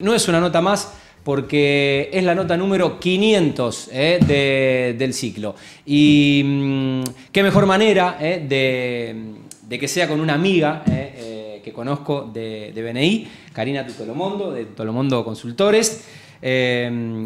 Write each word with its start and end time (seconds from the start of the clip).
No 0.00 0.14
es 0.14 0.28
una 0.28 0.38
nota 0.38 0.60
más 0.60 0.92
porque 1.24 2.08
es 2.12 2.22
la 2.22 2.32
nota 2.32 2.56
número 2.56 3.00
500 3.00 3.90
eh, 3.92 4.94
del 4.96 5.12
ciclo. 5.12 5.56
Y 5.84 6.40
mm, 6.44 7.02
qué 7.32 7.42
mejor 7.42 7.66
manera 7.66 8.16
eh, 8.20 8.46
de, 9.68 9.76
que 9.76 9.88
sea 9.88 10.06
con 10.06 10.20
una 10.20 10.34
amiga 10.34 10.84
eh, 10.88 11.60
que 11.64 11.72
conozco 11.72 12.30
de, 12.32 12.72
BNI, 12.76 13.26
Karina 13.52 13.84
Tutolomondo, 13.84 14.52
de 14.52 14.66
Tutolomondo 14.66 15.24
Consultores. 15.24 16.04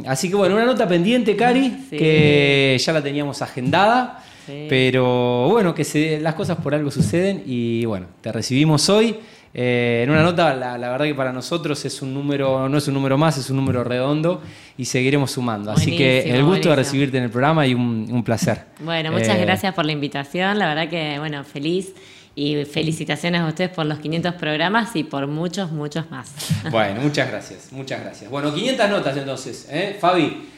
así 0.06 0.30
que 0.30 0.34
bueno, 0.34 0.54
una 0.54 0.64
nota 0.64 0.88
pendiente, 0.88 1.36
Cari, 1.36 1.88
que 1.90 2.80
ya 2.82 2.92
la 2.94 3.02
teníamos 3.02 3.42
agendada. 3.42 4.24
Pero 4.46 5.46
bueno, 5.50 5.74
que 5.74 6.18
las 6.22 6.34
cosas 6.34 6.56
por 6.56 6.74
algo 6.74 6.90
suceden 6.90 7.42
y 7.44 7.84
bueno, 7.84 8.06
te 8.22 8.32
recibimos 8.32 8.88
hoy. 8.88 9.18
Eh, 9.54 10.00
en 10.04 10.10
una 10.10 10.22
nota, 10.22 10.54
la, 10.54 10.76
verdad 10.78 11.04
que 11.04 11.14
para 11.14 11.32
nosotros 11.32 11.84
es 11.84 12.00
un 12.00 12.14
número, 12.14 12.68
no 12.68 12.78
es 12.78 12.88
un 12.88 12.94
número 12.94 13.18
más, 13.18 13.36
es 13.36 13.50
un 13.50 13.56
número 13.56 13.84
redondo 13.84 14.40
y 14.78 14.86
seguiremos 14.86 15.32
sumando. 15.32 15.70
Así 15.70 15.96
que 15.96 16.34
el 16.34 16.42
gusto 16.44 16.70
de 16.70 16.76
recibirte 16.76 17.18
en 17.18 17.24
el 17.24 17.30
programa 17.30 17.66
y 17.66 17.74
un, 17.74 18.22
placer. 18.24 18.64
Bueno, 18.80 19.12
muchas 19.12 19.36
eh, 19.36 19.42
gracias 19.42 19.74
por 19.74 19.84
la 19.84 19.92
invitación, 19.92 20.58
la 20.58 20.68
verdad 20.68 20.88
que, 20.88 21.18
bueno, 21.18 21.44
feliz 21.44 21.92
y 22.34 22.64
felicitaciones 22.64 23.42
a 23.42 23.46
ustedes 23.46 23.70
por 23.70 23.84
los 23.84 23.98
500 23.98 24.34
programas 24.34 24.96
y 24.96 25.04
por 25.04 25.26
muchos, 25.26 25.70
muchos 25.70 26.10
más. 26.10 26.32
Bueno, 26.70 27.02
muchas 27.02 27.28
gracias, 27.28 27.72
muchas 27.72 28.00
gracias. 28.00 28.30
Bueno, 28.30 28.54
500 28.54 28.88
notas 28.88 29.16
entonces, 29.16 29.68
¿eh? 29.70 29.98
Fabi. 30.00 30.48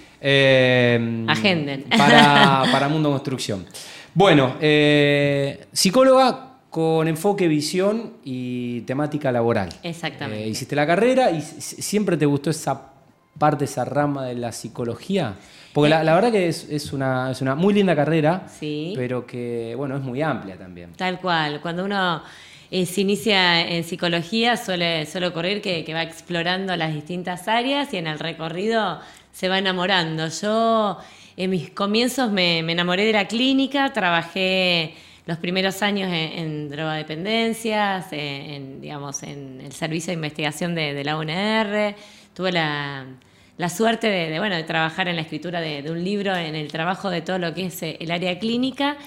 Agenden. 1.26 1.84
Para, 1.96 2.64
para 2.72 2.88
Mundo 2.88 3.10
Construcción. 3.10 3.66
Bueno, 4.14 4.54
psicóloga 5.72 6.53
con 6.74 7.06
enfoque, 7.06 7.46
visión 7.46 8.14
y 8.24 8.80
temática 8.80 9.30
laboral. 9.30 9.68
Exactamente. 9.84 10.42
Eh, 10.42 10.48
hiciste 10.48 10.74
la 10.74 10.84
carrera 10.84 11.30
y 11.30 11.40
siempre 11.40 12.16
te 12.16 12.26
gustó 12.26 12.50
esa 12.50 12.90
parte, 13.38 13.66
esa 13.66 13.84
rama 13.84 14.26
de 14.26 14.34
la 14.34 14.50
psicología. 14.50 15.36
Porque 15.72 15.88
la, 15.88 16.02
verdad 16.02 16.32
que 16.32 16.48
es, 16.48 16.92
una, 16.92 17.30
es 17.30 17.40
una 17.40 17.54
muy 17.54 17.74
linda 17.74 17.94
carrera, 17.94 18.48
sí. 18.48 18.92
pero 18.96 19.24
que, 19.24 19.74
bueno, 19.76 19.98
es 19.98 20.02
muy 20.02 20.20
amplia 20.20 20.56
también. 20.56 20.94
Tal 20.94 21.20
cual. 21.20 21.60
Cuando 21.60 21.84
uno 21.84 22.24
eh, 22.72 22.86
se 22.86 23.02
inicia 23.02 23.68
en 23.68 23.84
psicología 23.84 24.56
suele, 24.56 25.06
suele 25.06 25.28
ocurrir 25.28 25.62
que, 25.62 25.88
va 25.94 26.02
explorando 26.02 26.74
las 26.74 26.92
distintas 26.92 27.46
áreas 27.46 27.94
y 27.94 27.98
en 27.98 28.08
el 28.08 28.18
recorrido 28.18 28.98
se 29.30 29.48
va 29.48 29.58
enamorando. 29.58 30.26
Yo 30.26 30.98
en 31.36 31.50
mis 31.50 31.70
comienzos 31.70 32.32
me, 32.32 32.64
me 32.64 32.72
enamoré 32.72 33.04
de 33.04 33.12
la 33.12 33.28
clínica, 33.28 33.92
trabajé 33.92 34.96
los 35.26 35.38
primeros 35.38 35.82
años 35.82 36.10
en, 36.12 36.68
drogadependencias, 36.68 38.06
en, 38.12 38.80
digamos, 38.80 39.22
en 39.22 39.60
el 39.62 39.72
servicio 39.72 40.10
de 40.10 40.14
investigación 40.14 40.74
de, 40.74 41.02
la 41.02 41.16
UNR. 41.16 41.94
Tuve 42.34 42.52
la, 42.52 43.06
suerte 43.70 44.08
de, 44.08 44.38
bueno, 44.38 44.54
de 44.54 44.64
trabajar 44.64 45.08
en 45.08 45.16
la 45.16 45.22
escritura 45.22 45.62
de, 45.62 45.90
un 45.90 46.04
libro, 46.04 46.36
en 46.36 46.54
el 46.54 46.70
trabajo 46.70 47.08
de 47.08 47.22
todo 47.22 47.38
lo 47.38 47.54
que 47.54 47.66
es 47.66 47.82
eh, 47.82 47.96
el 48.00 48.10
área 48.10 48.38
clínica. 48.38 48.98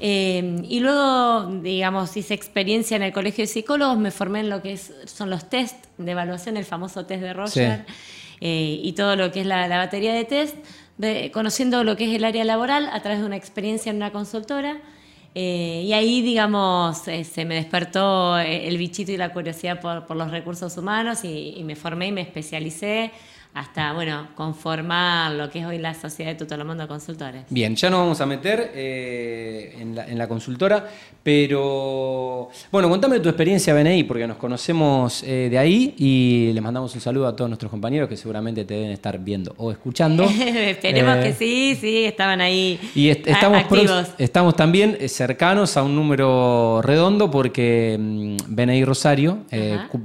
Eh, 0.00 0.62
y 0.66 0.80
luego, 0.80 1.60
digamos, 1.60 2.16
hice 2.16 2.32
experiencia 2.32 2.96
en 2.96 3.02
el 3.02 3.12
Colegio 3.12 3.42
de 3.42 3.48
Psicólogos, 3.48 3.98
me 3.98 4.10
formé 4.10 4.40
en 4.40 4.48
lo 4.48 4.62
que 4.62 4.78
son 4.78 5.28
los 5.28 5.50
test 5.50 5.84
de 5.98 6.10
evaluación, 6.10 6.56
el 6.56 6.64
famoso 6.64 7.04
test 7.04 7.20
de 7.20 7.34
Roger, 7.34 7.84
eh, 8.40 8.80
y 8.82 8.92
todo 8.92 9.14
lo 9.14 9.30
que 9.30 9.42
es 9.42 9.46
la, 9.46 9.68
batería 9.68 10.14
de 10.14 10.24
test, 10.24 10.56
conociendo 11.34 11.84
lo 11.84 11.98
que 11.98 12.08
es 12.08 12.16
el 12.16 12.24
área 12.24 12.44
laboral 12.44 12.88
a 12.90 13.00
través 13.00 13.20
de 13.20 13.26
una 13.26 13.36
experiencia 13.36 13.90
en 13.90 13.96
una 13.96 14.10
consultora. 14.10 14.80
Eh, 15.38 15.82
y 15.84 15.92
ahí, 15.92 16.22
digamos, 16.22 17.06
eh, 17.08 17.22
se 17.22 17.44
me 17.44 17.56
despertó 17.56 18.38
eh, 18.38 18.68
el 18.68 18.78
bichito 18.78 19.12
y 19.12 19.18
la 19.18 19.34
curiosidad 19.34 19.82
por, 19.82 20.16
los 20.16 20.30
recursos 20.30 20.78
humanos 20.78 21.24
y, 21.24 21.62
me 21.62 21.76
formé 21.76 22.06
y 22.06 22.12
me 22.12 22.22
especialicé 22.22 23.12
hasta, 23.56 23.94
bueno, 23.94 24.28
conformar 24.34 25.32
lo 25.32 25.48
que 25.48 25.60
es 25.60 25.64
hoy 25.64 25.78
la 25.78 25.94
Sociedad 25.94 26.32
de 26.32 26.36
Tutolomundo 26.36 26.86
Consultores. 26.86 27.44
Bien, 27.48 27.74
ya 27.74 27.88
nos 27.88 28.00
vamos 28.00 28.20
a 28.20 28.26
meter 28.26 28.72
eh, 28.74 29.74
en, 29.80 30.18
la, 30.18 30.28
consultora, 30.28 30.86
pero 31.22 32.50
bueno, 32.70 32.90
contame 32.90 33.18
tu 33.20 33.30
experiencia 33.30 33.72
BNI, 33.72 34.04
porque 34.04 34.26
nos 34.26 34.36
conocemos 34.36 35.22
eh, 35.22 35.48
de 35.50 35.56
ahí 35.56 35.94
y 35.96 36.52
le 36.52 36.60
mandamos 36.60 36.94
un 36.94 37.00
saludo 37.00 37.28
a 37.28 37.34
todos 37.34 37.48
nuestros 37.48 37.70
compañeros 37.70 38.10
que 38.10 38.18
seguramente 38.18 38.66
te 38.66 38.74
deben 38.74 38.90
estar 38.90 39.18
viendo 39.18 39.54
o 39.56 39.72
escuchando. 39.72 40.24
Esperemos 40.28 41.16
que 41.16 41.30
eh, 41.30 41.36
sí, 41.38 41.78
sí, 41.80 42.04
estaban 42.04 42.42
ahí. 42.42 42.78
Y 42.94 43.08
estamos, 43.08 43.64
estamos 44.18 44.54
también 44.54 44.98
cercanos 45.08 45.78
a 45.78 45.82
un 45.82 45.96
número 45.96 46.82
redondo 46.82 47.30
porque 47.30 47.96
mm, 47.98 48.36
BNI 48.48 48.84
Rosario 48.84 49.38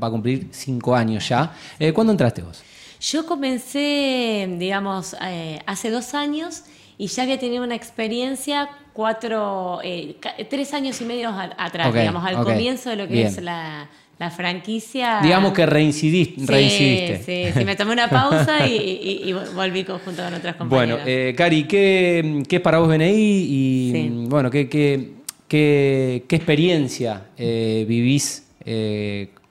va 0.02 0.08
a 0.08 0.10
cumplir 0.10 0.48
cinco 0.52 0.96
años 0.96 1.28
ya. 1.28 1.54
¿Cuándo 1.94 2.14
entraste 2.14 2.44
vos? 2.44 2.64
Yo 3.02 3.26
comencé, 3.26 4.48
digamos, 4.60 5.16
eh, 5.24 5.60
hace 5.66 5.90
dos 5.90 6.14
años 6.14 6.64
y 7.00 7.08
ya 7.08 7.24
había 7.24 7.40
tenido 7.40 7.64
una 7.64 7.74
experiencia 7.74 8.70
cuatro, 8.94 9.80
eh, 9.84 10.18
tres 10.48 10.72
años 10.76 11.02
y 11.02 11.06
medio 11.06 11.30
atrás, 11.58 11.92
digamos, 11.96 12.24
al 12.24 12.44
comienzo 12.44 12.92
de 12.92 12.96
lo 12.98 13.08
que 13.08 13.24
es 13.24 13.42
la, 13.42 13.90
franquicia. 14.38 15.20
Digamos 15.24 15.52
que 15.52 15.66
reincidiste. 15.66 16.46
Sí, 16.46 17.24
sí, 17.26 17.52
sí, 17.58 17.66
me 17.66 17.76
tomé 17.76 17.94
una 17.94 18.08
pausa 18.08 18.68
y, 18.68 19.34
volví 19.56 19.84
junto 19.84 20.24
con 20.24 20.34
otras 20.36 20.56
compañeras. 20.58 21.00
Bueno, 21.00 21.04
eh, 21.08 21.34
Cari, 21.36 21.64
¿qué, 21.64 22.44
es 22.48 22.62
para 22.62 22.78
vos 22.78 22.88
BNI? 22.88 23.16
Y 23.16 24.10
bueno, 24.28 24.52
¿qué, 24.52 24.70
qué, 24.70 26.24
experiencia 26.30 27.26
vivís 27.36 28.46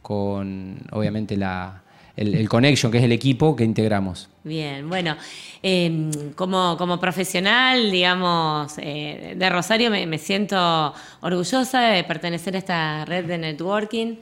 con, 0.03 0.79
obviamente, 0.93 1.37
la 1.37 1.83
el, 2.21 2.49
Connection, 2.49 2.93
que 2.93 2.99
es 2.99 3.05
el 3.05 3.13
equipo 3.13 3.57
que 3.57 3.65
integramos. 3.65 4.29
Bien, 4.45 4.89
bueno, 4.89 5.17
em, 5.63 6.33
como, 6.35 6.77
como, 6.77 7.01
profesional, 7.01 7.91
digamos, 7.91 8.75
eh, 8.79 9.35
de 9.37 9.51
Rosario 9.51 9.91
me, 9.91 10.19
siento 10.19 10.95
orgullosa 11.23 11.81
de 11.81 12.05
pertenecer 12.05 12.55
a 12.57 12.59
esta 12.59 13.05
red 13.07 13.25
de 13.25 13.39
networking. 13.39 14.17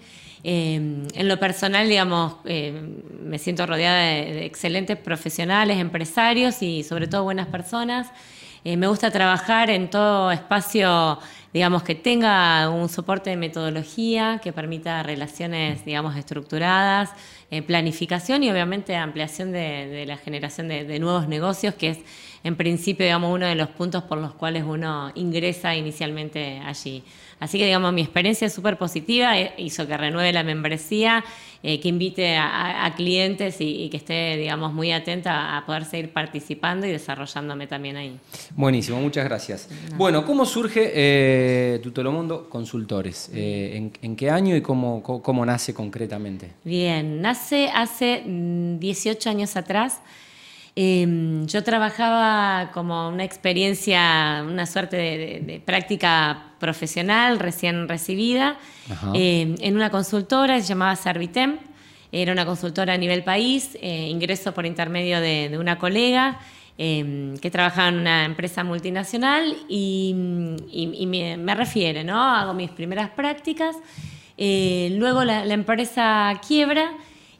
Em, 0.44 1.08
en 1.14 1.28
lo 1.28 1.38
personal, 1.40 1.88
digamos, 1.88 2.34
em, 2.44 3.02
me 3.24 3.38
siento 3.38 3.66
rodeada 3.66 3.98
de, 3.98 4.44
excelentes 4.46 4.96
profesionales, 4.96 5.78
empresarios 5.78 6.62
y 6.62 6.84
sobre 6.84 7.08
todo 7.08 7.24
buenas 7.24 7.48
personas. 7.48 8.08
Eh, 8.64 8.76
me 8.76 8.86
gusta 8.88 9.10
trabajar 9.10 9.70
en 9.70 9.88
todo 9.88 10.30
espacio, 10.32 11.18
digamos, 11.52 11.82
que 11.82 11.94
tenga 11.94 12.68
un 12.68 12.88
soporte 12.88 13.30
de 13.30 13.36
metodología, 13.36 14.40
que 14.42 14.52
permita 14.52 15.02
relaciones, 15.02 15.84
digamos, 15.84 16.16
estructuradas, 16.16 17.10
eh, 17.50 17.62
planificación 17.62 18.42
y 18.42 18.50
obviamente 18.50 18.96
ampliación 18.96 19.52
de, 19.52 20.04
la 20.06 20.16
generación 20.16 20.68
de, 20.68 20.98
nuevos 20.98 21.28
negocios, 21.28 21.74
que 21.74 21.90
es 21.90 21.98
en 22.44 22.56
principio, 22.56 23.04
digamos, 23.04 23.34
uno 23.34 23.46
de 23.46 23.54
los 23.54 23.68
puntos 23.68 24.02
por 24.04 24.18
los 24.18 24.34
cuales 24.34 24.64
uno 24.66 25.10
ingresa 25.14 25.74
inicialmente 25.74 26.60
allí. 26.64 27.02
Así 27.40 27.58
que, 27.58 27.66
digamos, 27.66 27.92
mi 27.92 28.02
experiencia 28.02 28.46
es 28.46 28.52
súper 28.52 28.76
positiva, 28.78 29.38
eh, 29.38 29.54
hizo 29.58 29.86
que 29.86 29.96
renueve 29.96 30.32
la 30.32 30.42
membresía, 30.42 31.24
eh, 31.60 31.80
que 31.80 31.88
invite 31.88 32.36
a, 32.36 32.92
clientes 32.96 33.56
y, 33.58 33.88
que 33.90 33.96
esté, 33.96 34.36
digamos, 34.36 34.72
muy 34.72 34.92
atenta 34.92 35.56
a 35.56 35.66
poder 35.66 35.84
seguir 35.84 36.12
participando 36.12 36.86
y 36.86 36.90
desarrollándome 36.90 37.66
también 37.66 37.96
ahí. 37.96 38.16
Buenísimo, 38.54 39.00
muchas 39.00 39.24
gracias. 39.24 39.68
Bueno, 39.96 40.24
¿cómo 40.24 40.46
surge 40.46 40.92
eh, 40.94 41.80
Tutolomundo 41.82 42.48
Consultores? 42.48 43.30
Eh, 43.34 43.90
¿en, 44.00 44.16
qué 44.16 44.30
año 44.30 44.54
y 44.54 44.62
cómo, 44.62 45.02
cómo, 45.02 45.44
nace 45.44 45.74
concretamente? 45.74 46.52
Bien, 46.62 47.20
nace 47.20 47.70
hace 47.74 48.22
18 48.24 49.28
mm, 49.28 49.32
años 49.32 49.56
atrás. 49.56 50.00
Em, 50.80 51.44
yo 51.48 51.64
trabajaba 51.64 52.70
como 52.70 53.08
una 53.08 53.24
experiencia, 53.24 54.44
una 54.46 54.64
suerte 54.64 54.96
de, 54.96 55.60
práctica 55.64 56.52
profesional 56.60 57.40
recién 57.40 57.88
recibida 57.88 58.56
em, 59.12 59.56
en 59.58 59.74
una 59.74 59.90
consultora, 59.90 60.60
se 60.60 60.68
llamaba 60.68 60.94
Servitem, 60.94 61.58
era 62.12 62.30
una 62.30 62.46
consultora 62.46 62.94
a 62.94 62.96
nivel 62.96 63.24
país, 63.24 63.76
eh, 63.82 64.06
ingreso 64.08 64.54
por 64.54 64.66
intermedio 64.66 65.20
de, 65.20 65.58
una 65.58 65.80
colega 65.80 66.38
em, 66.78 67.36
que 67.38 67.50
trabajaba 67.50 67.88
en 67.88 67.96
una 67.96 68.24
empresa 68.24 68.62
multinacional 68.62 69.56
y, 69.68 70.14
me, 70.14 71.54
refiere, 71.56 72.04
¿no? 72.04 72.22
Hago 72.22 72.54
mis 72.54 72.70
primeras 72.70 73.10
prácticas, 73.10 73.74
eh, 74.36 74.94
luego 74.96 75.24
la 75.24 75.42
empresa 75.52 76.40
quiebra 76.46 76.92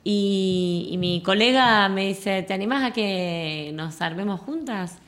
y, 0.05 0.97
mi 0.99 1.23
colega 1.23 1.89
me 1.89 2.06
dice, 2.06 2.43
¿te 2.43 2.55
animás 2.55 2.85
a 2.85 2.93
que 2.93 3.73
nos 3.75 4.00
armemos 4.00 4.41
juntas? 4.41 4.99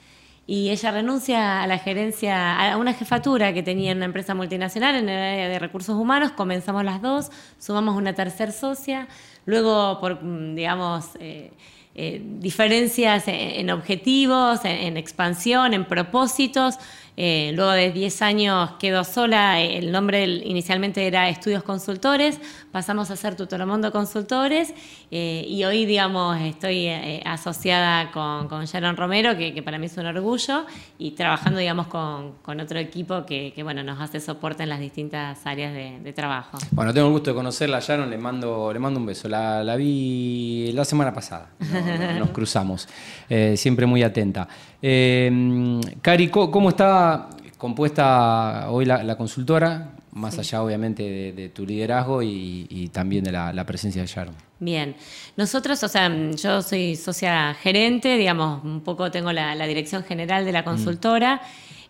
Y 0.46 0.70
ella 0.70 0.90
renuncia 0.90 1.62
a 1.62 1.66
la 1.66 1.78
gerencia, 1.78 2.72
a 2.72 2.76
una 2.76 2.92
jefatura 2.92 3.54
que 3.54 3.62
tenía 3.62 3.92
en 3.92 3.98
una 3.98 4.06
empresa 4.06 4.34
multinacional 4.34 4.96
en 4.96 5.08
el 5.08 5.19
área 5.19 5.48
de 5.48 5.58
recursos 5.58 5.96
humanos, 5.96 6.32
comenzamos 6.32 6.84
las 6.84 7.00
dos, 7.00 7.31
sumamos 7.58 7.96
una 7.96 8.14
tercer 8.14 8.52
socia, 8.52 9.06
luego 9.46 10.00
por, 10.00 10.22
mm, 10.25 10.56
digamos, 10.56 11.10
eh, 11.20 11.52
eh, 11.96 12.22
diferencias 12.38 13.25
en, 13.26 13.69
objetivos, 13.70 14.64
en, 14.64 14.96
expansión, 14.96 15.75
en 15.75 15.84
propósitos. 15.84 16.78
Eh, 17.22 17.52
luego 17.55 17.72
de 17.72 17.93
10 17.93 18.22
años 18.22 18.70
quedó 18.78 19.05
sola, 19.05 19.61
el 19.61 19.93
nombre 19.93 20.25
inicialmente 20.25 21.06
era 21.06 21.28
Estudios 21.28 21.62
Consultores, 21.62 22.40
pasamos 22.72 23.11
a 23.11 23.17
ser 23.17 23.37
Tutoromondo 23.37 23.93
Consultores 23.93 24.72
eh, 25.11 25.44
y 25.46 25.62
hoy, 25.64 25.84
digamos, 25.84 26.40
estoy 26.40 26.88
asociada 27.26 28.11
con, 28.11 28.49
con, 28.49 28.64
Sharon 28.64 28.96
Romero, 28.96 29.37
que, 29.37 29.62
para 29.62 29.76
mí 29.76 29.84
es 29.84 29.99
un 29.99 30.06
orgullo, 30.06 30.64
y 30.96 31.11
trabajando, 31.11 31.61
digamos, 31.61 31.88
con, 31.88 32.58
otro 32.58 32.78
equipo 32.78 33.26
que, 33.26 33.52
bueno, 33.62 33.82
nos 33.82 34.00
hace 34.00 34.19
soporte 34.19 34.62
en 34.62 34.70
las 34.70 34.81
distintas 34.81 35.44
áreas 35.44 35.75
de, 35.75 36.12
trabajo. 36.14 36.56
Bueno, 36.70 36.94
tengo 36.94 37.08
el 37.08 37.12
gusto 37.12 37.32
de 37.32 37.37
conocerla, 37.37 37.81
Sharon, 37.81 38.08
le 38.08 38.16
mando, 38.16 38.73
le 38.73 38.78
mando 38.78 38.99
un 38.99 39.05
beso. 39.05 39.28
La, 39.28 39.62
la 39.62 39.76
vi 39.76 40.73
la 40.73 40.87
semana 40.87 41.12
pasada. 41.12 41.50
nos 42.19 42.31
cruzamos. 42.31 42.88
Eh, 43.28 43.58
siempre 43.58 43.84
muy 43.84 44.02
atenta. 44.02 44.49
Eh, 44.82 45.81
Cari, 46.00 46.28
¿cómo 46.28 46.70
está 46.70 47.09
compuesta 47.58 48.70
hoy 48.70 48.84
la, 48.84 49.16
consultora? 49.16 49.92
Más 50.12 50.38
allá, 50.38 50.62
obviamente, 50.62 51.32
de, 51.32 51.48
tu 51.50 51.64
liderazgo 51.64 52.22
y, 52.22 52.90
también 52.92 53.24
de 53.24 53.32
la, 53.32 53.64
presencia 53.66 54.02
de 54.02 54.08
Sharon. 54.08 54.34
Bien, 54.58 54.94
nosotros, 55.36 55.82
o 55.82 55.88
sea, 55.88 56.10
yo 56.32 56.62
soy 56.62 56.96
socia 56.96 57.54
gerente, 57.54 58.16
digamos, 58.16 58.62
un 58.64 58.80
poco 58.80 59.10
tengo 59.10 59.32
la, 59.32 59.66
dirección 59.66 60.02
general 60.04 60.44
de 60.44 60.52
la 60.52 60.64
consultora. 60.64 61.40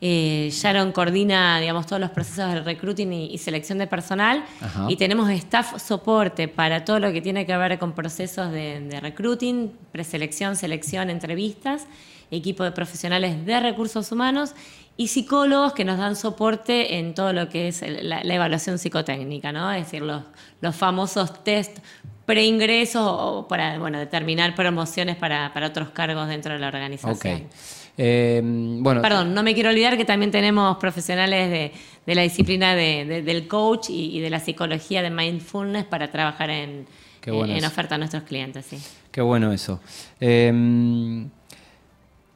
Eh, 0.03 0.49
Sharon 0.51 0.93
coordina, 0.93 1.61
digamos, 1.61 1.87
todos 1.87 2.01
los 2.01 2.11
procesos 2.11 2.55
de 2.55 2.61
recruiting 2.63 3.13
y, 3.13 3.37
selección 3.37 3.77
de 3.77 3.87
personal 3.87 4.45
y 4.89 4.97
tenemos 4.97 5.29
staff 5.31 5.79
soporte 5.83 6.49
para 6.49 6.85
todo 6.87 7.01
lo 7.01 7.13
que 7.13 7.21
tiene 7.21 7.45
que 7.45 7.55
ver 7.57 7.79
con 7.79 7.93
procesos 7.93 8.51
de, 8.51 8.99
recruiting, 9.03 9.73
preselección, 9.93 10.57
selección, 10.57 11.11
entrevistas, 11.11 11.87
equipo 12.31 12.65
de 12.65 12.73
profesionales 12.73 13.45
de 13.45 13.61
recursos 13.61 14.11
humanos 14.11 14.55
y 15.01 15.09
psicólogos 15.09 15.73
que 15.73 15.83
nos 15.83 15.97
dan 15.97 16.15
soporte 16.15 16.99
en 16.99 17.15
todo 17.15 17.33
lo 17.33 17.49
que 17.49 17.69
es 17.69 17.83
la, 18.03 18.21
evaluación 18.21 18.79
psicotécnica, 18.79 19.51
¿no? 19.51 19.73
Es 19.73 19.87
decir, 19.87 20.03
los, 20.03 20.25
los 20.61 20.77
famosos 20.77 21.43
test 21.43 21.79
preingresos 22.27 23.03
o 23.03 23.49
para 23.49 23.79
bueno, 23.79 23.99
determinar 23.99 24.55
promociones 24.55 25.17
para, 25.17 25.55
para 25.55 25.69
otros 25.69 25.89
cargos 25.89 26.29
dentro 26.29 26.53
de 26.53 26.59
la 26.59 26.69
organización. 26.69 27.49
Eh, 27.97 28.43
bueno, 28.45 29.01
Perdón, 29.01 29.33
no 29.33 29.43
me 29.43 29.55
quiero 29.55 29.71
olvidar 29.71 29.97
que 29.97 30.05
también 30.05 30.31
tenemos 30.31 30.77
profesionales 30.77 31.73
de, 32.05 32.15
la 32.15 32.21
disciplina 32.21 32.75
del 32.75 33.49
coach 33.49 33.87
y, 33.89 34.21
de 34.21 34.29
la 34.29 34.39
psicología 34.39 35.01
de 35.01 35.09
mindfulness 35.09 35.87
para 35.87 36.11
trabajar 36.11 36.51
en, 36.51 36.85
en 37.25 37.65
oferta 37.65 37.95
a 37.95 37.99
nuestros 37.99 38.25
clientes. 38.25 38.67
Sí. 38.67 38.77
Qué 39.11 39.23
bueno 39.23 39.51
eso. 39.51 39.81
Eh, 40.21 40.53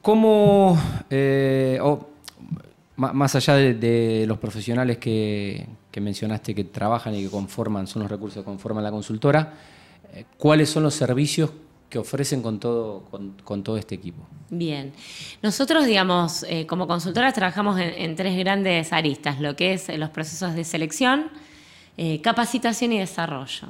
¿Cómo, 0.01 0.79
eh, 1.11 1.79
más 2.97 3.35
allá 3.35 3.55
de, 3.55 4.25
los 4.27 4.37
profesionales 4.37 4.97
que, 4.97 5.67
que, 5.91 6.01
mencionaste 6.01 6.55
que 6.55 6.63
trabajan 6.63 7.15
y 7.15 7.23
que 7.23 7.29
conforman, 7.29 7.87
son 7.87 8.03
los 8.03 8.11
recursos 8.11 8.41
que 8.41 8.45
conforman 8.45 8.83
la 8.83 8.91
consultora, 8.91 9.53
cuáles 10.37 10.69
son 10.69 10.83
los 10.83 10.93
servicios 10.93 11.51
que 11.89 11.99
ofrecen 11.99 12.41
con 12.41 12.59
todo, 12.59 13.03
con, 13.43 13.63
todo 13.63 13.77
este 13.77 13.95
equipo? 13.95 14.27
Bien, 14.49 14.91
nosotros, 15.41 15.85
digamos, 15.85 16.43
eh, 16.43 16.65
como 16.65 16.87
consultoras 16.87 17.33
trabajamos 17.33 17.79
en, 17.79 18.15
tres 18.15 18.37
grandes 18.37 18.91
aristas, 18.91 19.39
lo 19.39 19.55
que 19.55 19.73
es 19.73 19.87
los 19.97 20.09
procesos 20.09 20.55
de 20.55 20.63
selección, 20.63 21.29
eh, 21.97 22.21
capacitación 22.21 22.91
y 22.93 22.99
desarrollo. 22.99 23.69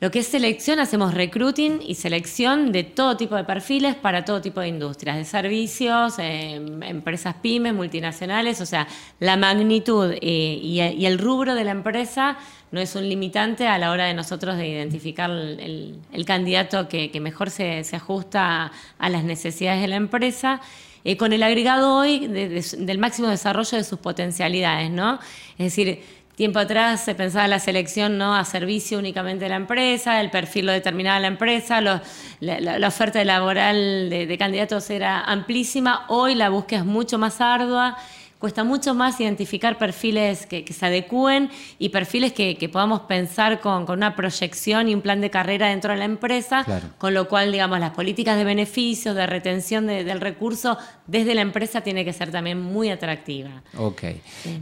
Lo 0.00 0.10
que 0.10 0.18
es 0.18 0.26
selección, 0.26 0.80
hacemos 0.80 1.14
recruiting 1.14 1.80
y 1.80 1.94
selección 1.94 2.72
de 2.72 2.82
todo 2.82 3.16
tipo 3.16 3.36
de 3.36 3.44
perfiles 3.44 3.94
para 3.94 4.24
todo 4.24 4.40
tipo 4.40 4.60
de 4.60 4.68
industrias, 4.68 5.16
de 5.16 5.24
servicios, 5.24 6.18
em, 6.18 6.82
empresas 6.82 7.36
pymes, 7.40 7.74
multinacionales, 7.74 8.60
o 8.60 8.66
sea, 8.66 8.88
la 9.20 9.36
magnitud 9.36 10.12
eh, 10.20 10.58
y, 10.60 10.80
el 10.80 11.18
rubro 11.18 11.54
de 11.54 11.64
la 11.64 11.70
empresa 11.70 12.36
no 12.72 12.80
es 12.80 12.96
un 12.96 13.08
limitante 13.08 13.68
a 13.68 13.78
la 13.78 13.92
hora 13.92 14.06
de 14.06 14.14
nosotros 14.14 14.56
de 14.56 14.66
identificar 14.66 15.30
el, 15.30 16.24
candidato 16.26 16.88
que, 16.88 17.20
mejor 17.20 17.50
se, 17.50 17.84
ajusta 17.92 18.72
a 18.98 19.08
las 19.08 19.22
necesidades 19.22 19.80
de 19.80 19.88
la 19.88 19.96
empresa. 19.96 20.60
Eh, 21.06 21.18
con 21.18 21.32
el 21.34 21.42
agregado 21.42 21.94
hoy 21.96 22.26
del 22.26 22.98
máximo 22.98 23.28
desarrollo 23.28 23.76
de 23.76 23.84
sus 23.84 23.98
potencialidades, 23.98 24.90
¿no? 24.90 25.20
Es 25.58 25.66
decir, 25.66 26.02
Tiempo 26.36 26.58
atrás 26.58 27.04
se 27.04 27.14
pensaba 27.14 27.46
la 27.46 27.60
selección 27.60 28.18
no 28.18 28.34
a 28.34 28.44
servicio 28.44 28.98
únicamente 28.98 29.44
de 29.44 29.50
la 29.50 29.56
empresa, 29.56 30.20
el 30.20 30.30
perfil 30.30 30.66
lo 30.66 30.72
determinaba 30.72 31.20
la 31.20 31.28
empresa, 31.28 31.80
la, 31.80 32.88
oferta 32.88 33.22
laboral 33.24 34.10
de 34.10 34.36
candidatos 34.36 34.90
era 34.90 35.20
amplísima, 35.20 36.06
hoy 36.08 36.34
la 36.34 36.48
búsqueda 36.48 36.80
es 36.80 36.86
mucho 36.86 37.18
más 37.18 37.40
ardua 37.40 37.96
cuesta 38.44 38.62
mucho 38.62 38.92
más 38.92 39.18
identificar 39.22 39.78
perfiles 39.78 40.44
que, 40.44 40.70
se 40.70 40.84
adecúen 40.84 41.48
y 41.78 41.88
perfiles 41.88 42.34
que, 42.34 42.68
podamos 42.70 43.00
pensar 43.08 43.62
con, 43.62 43.90
una 43.90 44.14
proyección 44.14 44.86
y 44.86 44.94
un 44.94 45.00
plan 45.00 45.22
de 45.22 45.30
carrera 45.30 45.68
dentro 45.68 45.92
de 45.92 45.96
la 45.96 46.04
empresa, 46.04 46.62
con 46.98 47.14
lo 47.14 47.26
cual, 47.26 47.52
digamos, 47.52 47.80
las 47.80 47.92
políticas 47.92 48.36
de 48.36 48.44
beneficios, 48.44 49.16
de 49.16 49.26
retención 49.26 49.86
del 49.86 50.20
recurso 50.20 50.76
desde 51.06 51.34
la 51.34 51.40
empresa 51.40 51.80
tiene 51.80 52.04
que 52.04 52.12
ser 52.12 52.30
también 52.30 52.60
muy 52.60 52.90
atractiva. 52.90 53.62
Ok. 53.78 54.02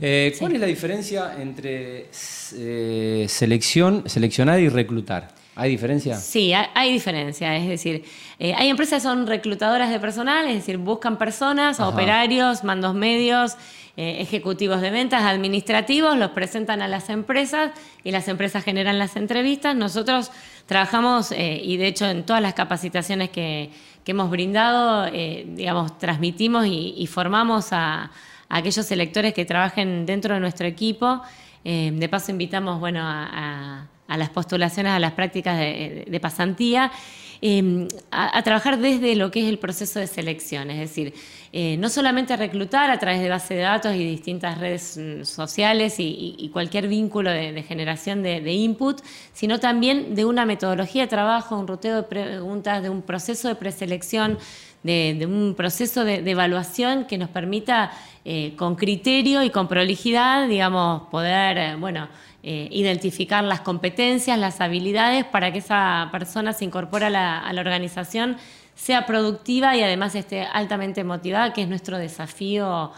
Eh, 0.01 0.33
¿Cuál 0.39 0.53
es 0.53 0.61
la 0.61 0.67
diferencia 0.69 1.35
entre 1.41 2.07
eh, 2.55 3.27
selección, 3.29 4.05
seleccionar 4.07 4.61
y 4.61 4.69
reclutar? 4.69 5.42
¿Hay 5.55 5.71
diferencia? 5.71 6.17
Sí, 6.17 6.53
hay, 6.55 6.93
diferencia. 6.93 7.55
Es 7.57 7.69
decir, 7.69 8.05
eh, 8.39 8.55
hay 8.57 8.71
empresas 8.71 9.03
que 9.03 9.09
son 9.09 9.27
reclutadoras 9.27 9.91
de 9.91 10.01
personal, 10.01 10.47
es 10.47 10.55
decir, 10.55 10.79
buscan 10.79 11.19
personas, 11.19 11.79
operarios, 11.79 12.65
mandos 12.65 12.95
medios, 12.95 13.57
eh, 13.99 14.17
ejecutivos 14.21 14.81
de 14.81 14.91
ventas, 14.91 15.23
administrativos, 15.25 16.17
los 16.17 16.31
presentan 16.31 16.81
a 16.81 16.89
las 16.89 17.11
empresas 17.11 17.73
y 18.03 18.13
las 18.13 18.29
empresas 18.29 18.65
generan 18.65 18.99
las 18.99 19.17
entrevistas. 19.17 19.77
Nosotros 19.77 20.31
trabajamos, 20.65 21.33
eh, 21.33 21.61
y 21.63 21.77
de 21.77 21.89
hecho 21.89 22.07
en 22.07 22.25
todas 22.25 22.41
las 22.41 22.55
capacitaciones 22.55 23.29
que, 23.29 23.71
hemos 24.07 24.31
brindado, 24.31 25.09
digamos, 25.13 25.97
transmitimos 25.97 26.67
y, 26.67 27.07
formamos 27.07 27.69
a, 27.73 28.11
aquellos 28.49 28.91
electores 28.91 29.33
que 29.33 29.45
trabajen 29.45 30.07
dentro 30.07 30.35
de 30.35 30.41
nuestro 30.41 30.67
equipo. 30.67 31.23
de 31.63 32.09
paso 32.11 32.33
invitamos, 32.33 32.81
bueno, 32.81 33.01
a 33.01 33.87
a 34.09 34.17
las 34.17 34.31
postulaciones, 34.31 34.93
a 34.93 34.99
las 34.99 35.13
prácticas 35.13 35.59
de, 35.59 36.19
pasantía, 36.21 36.93
em, 37.41 37.89
a, 38.11 38.43
trabajar 38.43 38.79
desde 38.79 39.17
lo 39.17 39.31
que 39.31 39.41
es 39.41 39.49
el 39.49 39.59
proceso 39.59 39.99
de 39.99 40.07
selección, 40.07 40.71
es 40.71 40.79
decir, 40.79 41.15
eh, 41.53 41.77
no 41.77 41.89
solamente 41.89 42.37
reclutar 42.37 42.91
a 42.91 42.99
través 42.99 43.21
de 43.21 43.29
base 43.29 43.55
de 43.55 43.61
datos 43.61 43.95
y 43.95 44.05
distintas 44.05 44.59
redes 44.59 44.97
mm, 44.97 45.25
sociales 45.25 45.97
y, 45.99 46.51
cualquier 46.53 46.89
vínculo 46.89 47.31
de, 47.31 47.63
generación 47.63 48.23
de, 48.23 48.53
input, 48.53 49.01
sino 49.33 49.61
también 49.61 50.15
de 50.15 50.25
una 50.25 50.45
metodología 50.47 51.03
de 51.03 51.09
trabajo, 51.09 51.59
un 51.59 51.67
ruteo 51.67 51.97
de 51.97 52.03
preguntas, 52.03 52.83
de 52.83 52.91
un 52.91 53.03
proceso 53.03 53.49
de 53.49 53.55
preselección, 53.55 54.39
de, 54.83 55.27
un 55.27 55.55
proceso 55.57 56.05
de, 56.05 56.29
evaluación 56.29 57.07
que 57.07 57.19
nos 57.19 57.29
permita 57.29 57.93
eh, 58.25 58.55
con 58.57 58.75
criterio 58.77 59.43
y 59.43 59.51
con 59.51 59.69
prolijidad, 59.69 60.49
digamos, 60.49 61.03
poder, 61.11 61.59
eh, 61.59 61.77
bueno, 61.77 62.09
eh, 62.43 62.69
identificar 62.73 63.45
las 63.45 63.61
competencias, 63.61 64.39
las 64.39 64.61
habilidades 64.61 65.25
para 65.25 65.53
que 65.53 65.59
esa 65.59 66.09
persona 66.11 66.53
se 66.53 66.65
incorpore 66.65 67.07
a 67.07 67.11
la, 67.11 67.61
organización, 67.61 68.37
sea 68.75 69.07
productiva 69.07 69.77
y 69.77 69.83
además 69.83 70.15
esté 70.15 70.43
altamente 70.43 71.05
motivada, 71.05 71.53
que 71.53 71.63
es 71.63 71.69
nuestro 71.69 71.99
desafío 71.99 72.91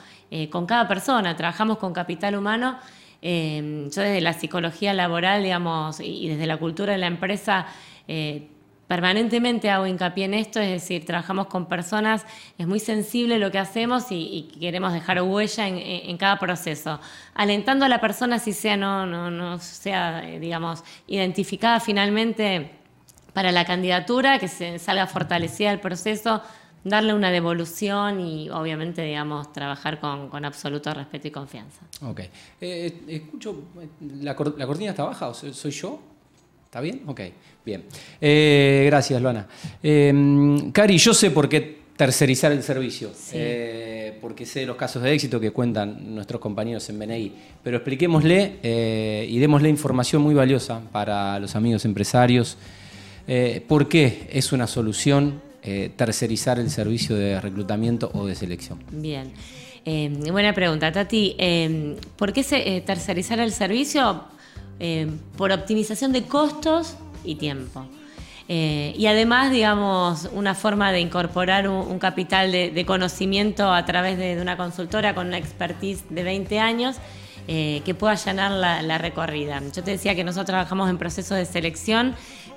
con 0.50 0.66
cada 0.66 0.88
persona. 0.88 1.36
Trabajamos 1.36 1.78
con 1.78 1.92
capital 1.92 2.34
humano. 2.34 2.78
Yo 3.20 4.02
desde 4.02 4.20
la 4.20 4.32
psicología 4.32 4.92
laboral, 4.94 5.44
digamos, 5.44 6.00
y 6.00 6.28
desde 6.28 6.46
la 6.46 6.56
cultura 6.56 6.92
de 6.92 6.98
la 6.98 7.06
empresa, 7.06 7.66
permanentemente 8.94 9.70
hago 9.70 9.88
hincapié 9.88 10.26
en 10.26 10.34
esto, 10.34 10.60
es 10.60 10.70
decir, 10.70 11.04
trabajamos 11.04 11.48
con 11.48 11.66
personas, 11.66 12.24
es 12.58 12.64
muy 12.68 12.78
sensible 12.78 13.40
lo 13.40 13.50
que 13.50 13.58
hacemos 13.58 14.04
y, 14.10 14.48
queremos 14.60 14.92
dejar 14.92 15.20
huella 15.20 15.66
en, 15.66 16.16
cada 16.16 16.38
proceso, 16.38 17.00
alentando 17.34 17.86
a 17.86 17.88
la 17.88 18.00
persona 18.00 18.38
si 18.38 18.52
sea 18.52 18.76
no, 18.76 19.04
no, 19.04 19.32
no 19.32 19.58
sea, 19.58 20.22
eh, 20.30 20.38
digamos, 20.38 20.84
identificada 21.08 21.80
finalmente 21.80 22.70
para 23.32 23.50
la 23.50 23.64
candidatura, 23.64 24.38
que 24.38 24.46
se 24.46 24.78
salga 24.78 25.08
fortalecida 25.08 25.72
el 25.72 25.80
proceso, 25.80 26.40
darle 26.84 27.14
una 27.14 27.32
devolución 27.32 28.20
y 28.20 28.48
obviamente, 28.48 29.02
digamos, 29.02 29.52
trabajar 29.52 29.98
con, 29.98 30.44
absoluto 30.44 30.94
respeto 30.94 31.26
y 31.26 31.30
confianza. 31.32 31.80
Ok. 32.02 32.20
Eh, 32.20 32.30
eh, 32.60 33.02
escucho, 33.08 33.64
¿la, 34.20 34.36
cortina 34.36 34.90
está 34.90 35.02
baja 35.02 35.26
o 35.26 35.34
soy 35.34 35.72
yo? 35.72 36.13
¿Está 36.74 36.80
bien? 36.80 37.02
Ok, 37.06 37.20
bien. 37.64 37.84
Eh, 38.20 38.82
gracias, 38.86 39.22
Luana. 39.22 39.46
Em, 39.80 40.72
Cari, 40.72 40.98
yo 40.98 41.14
sé 41.14 41.30
por 41.30 41.48
qué 41.48 41.82
tercerizar 41.96 42.50
el 42.50 42.64
servicio, 42.64 43.12
eh, 43.32 44.18
porque 44.20 44.44
sé 44.44 44.66
los 44.66 44.74
casos 44.74 45.00
de 45.04 45.12
éxito 45.12 45.38
que 45.38 45.52
cuentan 45.52 46.16
nuestros 46.16 46.40
compañeros 46.40 46.90
en 46.90 46.98
BNI, 46.98 47.32
pero 47.62 47.76
expliquémosle 47.76 48.56
eh, 48.60 49.24
y 49.30 49.38
démosle 49.38 49.68
información 49.68 50.20
muy 50.20 50.34
valiosa 50.34 50.80
para 50.90 51.38
los 51.38 51.54
amigos 51.54 51.84
empresarios 51.84 52.58
Eh, 53.28 53.62
¿Por 53.68 53.88
qué 53.88 54.28
es 54.32 54.52
una 54.52 54.66
solución 54.66 55.40
eh, 55.62 55.92
tercerizar 55.96 56.58
el 56.58 56.70
servicio 56.70 57.14
de 57.14 57.40
reclutamiento 57.40 58.10
o 58.14 58.26
de 58.26 58.34
selección? 58.34 58.80
Bien. 58.90 59.32
buena 60.32 60.52
pregunta, 60.52 60.90
Tati. 60.90 61.36
¿Por 62.16 62.32
qué 62.32 62.42
se, 62.42 62.80
tercerizar 62.80 63.38
el 63.38 63.52
servicio? 63.52 64.33
Por 65.36 65.52
optimización 65.52 66.12
de 66.12 66.24
costos 66.24 66.96
y 67.24 67.36
tiempo. 67.36 67.86
y 68.48 69.06
además, 69.06 69.50
digamos, 69.50 70.28
una 70.32 70.54
forma 70.54 70.92
de 70.92 71.00
incorporar 71.00 71.68
un, 71.68 71.98
capital 71.98 72.52
de, 72.52 72.84
conocimiento 72.86 73.72
a 73.72 73.84
través 73.84 74.18
de, 74.18 74.40
una 74.40 74.56
consultora 74.56 75.14
con 75.14 75.28
una 75.28 75.38
expertise 75.38 76.04
de 76.10 76.22
20 76.22 76.58
años 76.58 76.96
eh, 77.46 77.82
que 77.84 77.94
pueda 77.94 78.14
allanar 78.14 78.52
la, 78.52 78.96
recorrida. 78.96 79.60
Yo 79.74 79.84
te 79.84 79.90
decía 79.90 80.14
que 80.14 80.24
nosotros 80.24 80.46
trabajamos 80.46 80.88
en 80.88 80.96
proceso 80.96 81.34
de 81.34 81.44
selección, 81.44 82.14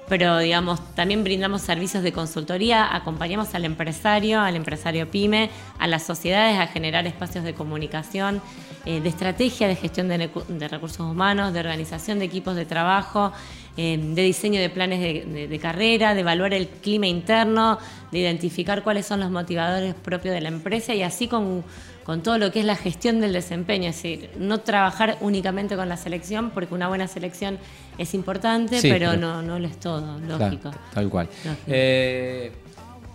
pero 0.07 0.37
digamos, 0.37 0.79
también 0.95 1.23
brindamos 1.23 1.61
servicios 1.61 2.01
de 2.01 2.13
consultoría, 2.13 2.95
acompañamos 2.95 3.53
al 3.55 3.65
empresario, 3.65 4.39
al 4.39 4.55
empresario 4.55 5.09
pyme, 5.11 5.49
a 5.79 5.87
las 5.87 6.03
sociedades 6.03 6.57
a 6.59 6.67
generar 6.67 7.05
espacios 7.07 7.43
de 7.43 7.53
comunicación, 7.53 8.41
eh, 8.85 9.01
de 9.01 9.09
estrategia 9.09 9.67
de 9.67 9.75
gestión 9.75 10.07
de, 10.07 10.67
recursos 10.69 11.01
humanos, 11.01 11.51
de 11.53 11.59
organización 11.59 12.19
de 12.19 12.25
equipos 12.25 12.55
de 12.55 12.65
trabajo, 12.65 13.33
eh, 13.77 13.97
de 13.97 14.21
diseño 14.23 14.59
de 14.59 14.69
planes 14.69 14.99
de, 14.99 15.59
carrera, 15.61 16.13
de 16.13 16.21
evaluar 16.21 16.53
el 16.53 16.67
clima 16.67 17.07
interno, 17.07 17.77
de 18.11 18.19
identificar 18.19 18.83
cuáles 18.83 19.05
son 19.05 19.19
los 19.19 19.31
motivadores 19.31 19.93
propios 19.93 20.33
de 20.33 20.41
la 20.41 20.49
empresa 20.49 20.93
y 20.93 21.03
así 21.03 21.27
con 21.27 21.63
con 22.07 22.23
todo 22.23 22.37
lo 22.37 22.53
que 22.53 22.61
es 22.61 22.65
la 22.65 22.77
gestión 22.77 23.19
del 23.19 23.33
desempeño, 23.33 23.89
es 23.89 23.97
decir, 23.97 24.29
no 24.37 24.61
trabajar 24.61 25.17
únicamente 25.19 25.75
con 25.75 25.89
la 25.89 25.97
selección, 25.97 26.51
porque 26.51 26.73
una 26.73 26.87
buena 26.87 27.05
selección 27.05 27.59
es 27.97 28.13
importante, 28.13 28.79
pero, 28.81 29.17
No, 29.17 29.41
no 29.41 29.59
lo 29.59 29.67
es 29.67 29.77
todo, 29.77 30.17
lógico. 30.19 30.71
tal 30.93 31.09
cual. 31.09 31.27
Eh, 31.67 32.53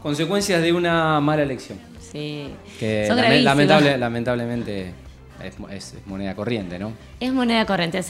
consecuencias 0.02 0.60
de 0.60 0.74
una 0.74 1.18
mala 1.20 1.42
elección. 1.42 1.78
Sí. 2.00 2.50
Que 2.78 3.08
lamentable, 3.42 3.96
lamentablemente 3.96 4.92
es, 5.44 5.94
moneda 6.06 6.34
corriente, 6.34 6.78
¿no? 6.78 6.92
Es 7.20 7.32
moneda 7.32 7.64
corriente. 7.66 8.00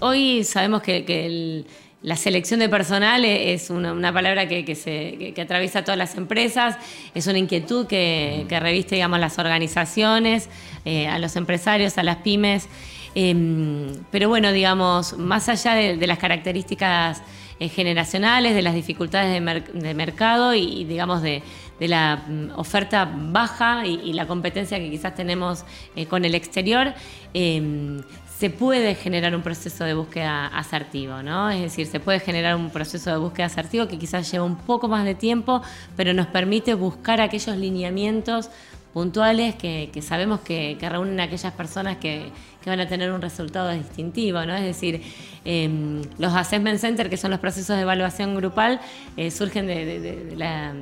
hoy 0.00 0.44
sabemos 0.44 0.82
que, 0.82 1.04
que 1.04 1.64
la 2.02 2.16
selección 2.16 2.58
de 2.58 2.68
personal 2.68 3.24
es 3.24 3.70
una, 3.70 4.12
palabra 4.12 4.48
que, 4.48 4.74
se, 4.74 5.34
atraviesa 5.40 5.84
todas 5.84 5.96
las 5.96 6.16
empresas, 6.16 6.76
es 7.14 7.26
una 7.28 7.38
inquietud 7.38 7.86
que, 7.86 8.44
reviste 8.50 8.96
digamos, 8.96 9.20
las 9.20 9.38
organizaciones, 9.38 10.48
eh, 10.84 11.06
a 11.06 11.18
los 11.20 11.36
empresarios, 11.36 11.98
a 11.98 12.02
las 12.02 12.16
pymes. 12.16 12.68
Em, 13.14 13.94
pero 14.10 14.28
bueno, 14.28 14.52
digamos, 14.52 15.16
más 15.16 15.48
allá 15.48 15.74
de, 15.74 16.06
las 16.06 16.18
características 16.18 17.22
eh, 17.60 17.68
generacionales, 17.68 18.54
de 18.56 18.62
las 18.62 18.74
dificultades 18.74 19.32
de, 19.72 19.94
mercado 19.94 20.54
y, 20.54 20.84
digamos, 20.84 21.22
de, 21.22 21.42
la 21.88 22.16
mm, 22.16 22.50
oferta 22.56 23.10
baja 23.14 23.86
y, 23.86 24.12
la 24.12 24.26
competencia 24.26 24.78
que 24.78 24.90
quizás 24.90 25.14
tenemos 25.14 25.64
eh, 25.96 26.06
con 26.06 26.24
el 26.24 26.34
exterior, 26.34 26.94
em, 27.34 28.02
se 28.42 28.50
puede 28.50 28.96
generar 28.96 29.36
un 29.36 29.42
proceso 29.42 29.84
de 29.84 29.94
búsqueda 29.94 30.48
asertivo, 30.48 31.22
¿no? 31.22 31.48
Es 31.50 31.60
decir, 31.60 31.86
se 31.86 32.00
puede 32.00 32.18
generar 32.18 32.56
un 32.56 32.70
proceso 32.70 33.10
de 33.10 33.16
búsqueda 33.16 33.46
asertivo 33.46 33.86
que 33.86 33.98
quizás 33.98 34.28
lleva 34.32 34.44
un 34.44 34.56
poco 34.56 34.88
más 34.88 35.04
de 35.04 35.14
tiempo, 35.14 35.62
pero 35.96 36.12
nos 36.12 36.26
permite 36.26 36.74
buscar 36.74 37.20
aquellos 37.20 37.56
lineamientos 37.56 38.50
puntuales 38.92 39.54
que, 39.54 39.90
sabemos 40.02 40.40
que, 40.40 40.76
reúnen 40.80 41.20
a 41.20 41.24
aquellas 41.24 41.52
personas 41.52 41.98
que, 41.98 42.32
van 42.66 42.80
a 42.80 42.88
tener 42.88 43.12
un 43.12 43.20
resultado 43.22 43.70
distintivo, 43.70 44.44
¿no? 44.44 44.54
Es 44.54 44.64
decir, 44.64 45.02
em, 45.44 46.02
los 46.18 46.34
assessment 46.34 46.78
centers, 46.78 47.10
que 47.10 47.16
son 47.16 47.30
los 47.30 47.40
procesos 47.40 47.76
de 47.76 47.82
evaluación 47.82 48.34
grupal, 48.34 48.80
eh, 49.16 49.30
surgen 49.30 49.66
de, 49.66 50.34
la, 50.36 50.74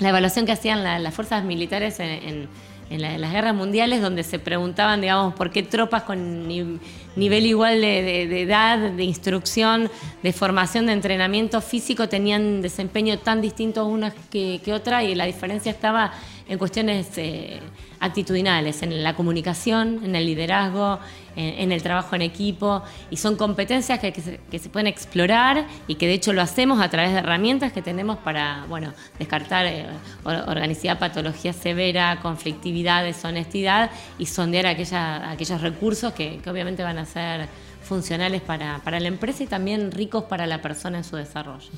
evaluación 0.00 0.46
que 0.46 0.52
hacían 0.52 0.84
las 0.84 1.14
fuerzas 1.14 1.44
militares 1.44 1.98
en 2.00 2.48
en, 2.90 3.20
las 3.20 3.32
guerras 3.32 3.54
mundiales 3.54 4.00
donde 4.00 4.22
se 4.22 4.38
preguntaban, 4.38 5.00
digamos, 5.00 5.34
por 5.34 5.50
qué 5.50 5.62
tropas 5.62 6.02
con 6.02 6.48
nivel 6.48 7.46
igual 7.46 7.80
de, 7.80 8.42
edad, 8.42 8.90
de 8.90 9.04
instrucción, 9.04 9.90
de 10.22 10.32
formación, 10.32 10.86
de 10.86 10.92
entrenamiento 10.92 11.60
físico 11.60 12.08
tenían 12.08 12.62
desempeño 12.62 13.18
tan 13.18 13.40
distinto 13.40 13.86
unas 13.86 14.14
que, 14.30 14.60
que 14.64 14.72
otras 14.72 15.04
y 15.04 15.14
la 15.14 15.26
diferencia 15.26 15.70
estaba 15.70 16.12
en 16.48 16.58
cuestiones 16.58 17.06
eh, 17.16 17.60
actitudinales, 18.00 18.82
en 18.82 19.02
la 19.02 19.14
comunicación, 19.14 20.00
en 20.02 20.16
el 20.16 20.24
liderazgo, 20.24 20.98
en, 21.36 21.70
el 21.70 21.82
trabajo 21.82 22.16
en 22.16 22.22
equipo, 22.22 22.82
y 23.10 23.16
son 23.16 23.36
competencias 23.36 24.00
que, 24.00 24.12
se, 24.58 24.68
pueden 24.70 24.88
explorar 24.88 25.66
y 25.86 25.94
que 25.94 26.08
de 26.08 26.14
hecho 26.14 26.32
lo 26.32 26.42
hacemos 26.42 26.80
a 26.80 26.88
través 26.88 27.12
de 27.12 27.18
herramientas 27.18 27.72
que 27.72 27.80
tenemos 27.80 28.18
para 28.18 28.64
bueno, 28.68 28.92
descartar 29.18 29.66
eh, 29.66 29.86
organicidad, 30.24 30.98
patología 30.98 31.52
severa, 31.52 32.18
conflictividad, 32.20 33.04
deshonestidad 33.04 33.90
y 34.18 34.26
sondear 34.26 34.66
aquella, 34.66 35.30
aquellos 35.30 35.60
recursos 35.60 36.12
que, 36.12 36.40
obviamente 36.48 36.82
van 36.82 36.98
a 36.98 37.04
ser 37.04 37.46
funcionales 37.82 38.42
para, 38.42 38.80
para, 38.82 38.98
la 38.98 39.08
empresa 39.08 39.44
y 39.44 39.46
también 39.46 39.92
ricos 39.92 40.24
para 40.24 40.46
la 40.46 40.60
persona 40.60 40.98
en 40.98 41.04
su 41.04 41.16
desarrollo. 41.16 41.68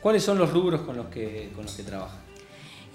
¿Cuáles 0.00 0.24
son 0.24 0.38
los 0.38 0.52
rubros 0.52 0.80
con 0.80 0.96
los 0.96 1.06
que, 1.06 1.52
con 1.54 1.64
los 1.64 1.74
que 1.74 1.84
trabajan? 1.84 2.33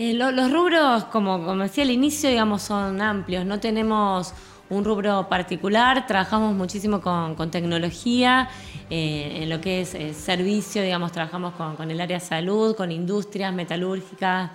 Eh, 0.02 0.14
los 0.14 0.50
rubros, 0.50 1.04
como, 1.06 1.44
como 1.44 1.64
decía 1.64 1.84
al 1.84 1.92
inicio, 1.92 2.30
digamos, 2.30 2.62
son 2.62 3.02
amplios. 3.02 3.46
No 3.46 3.60
tenemos 3.60 4.34
un 4.70 4.86
rubro 4.86 5.28
particular, 5.28 6.08
trabajamos 6.08 6.56
muchísimo 6.56 7.02
con, 7.02 7.52
tecnología, 7.52 8.48
eh, 8.90 9.40
en 9.42 9.50
lo 9.50 9.60
que 9.60 9.82
es 9.82 9.96
eh, 9.96 10.14
servicio, 10.14 10.82
digamos, 10.84 11.12
trabajamos 11.12 11.54
con, 11.56 11.92
el 11.92 12.00
área 12.00 12.22
salud, 12.22 12.78
con 12.78 12.94
industrias 12.94 13.54
metalúrgicas, 13.54 14.52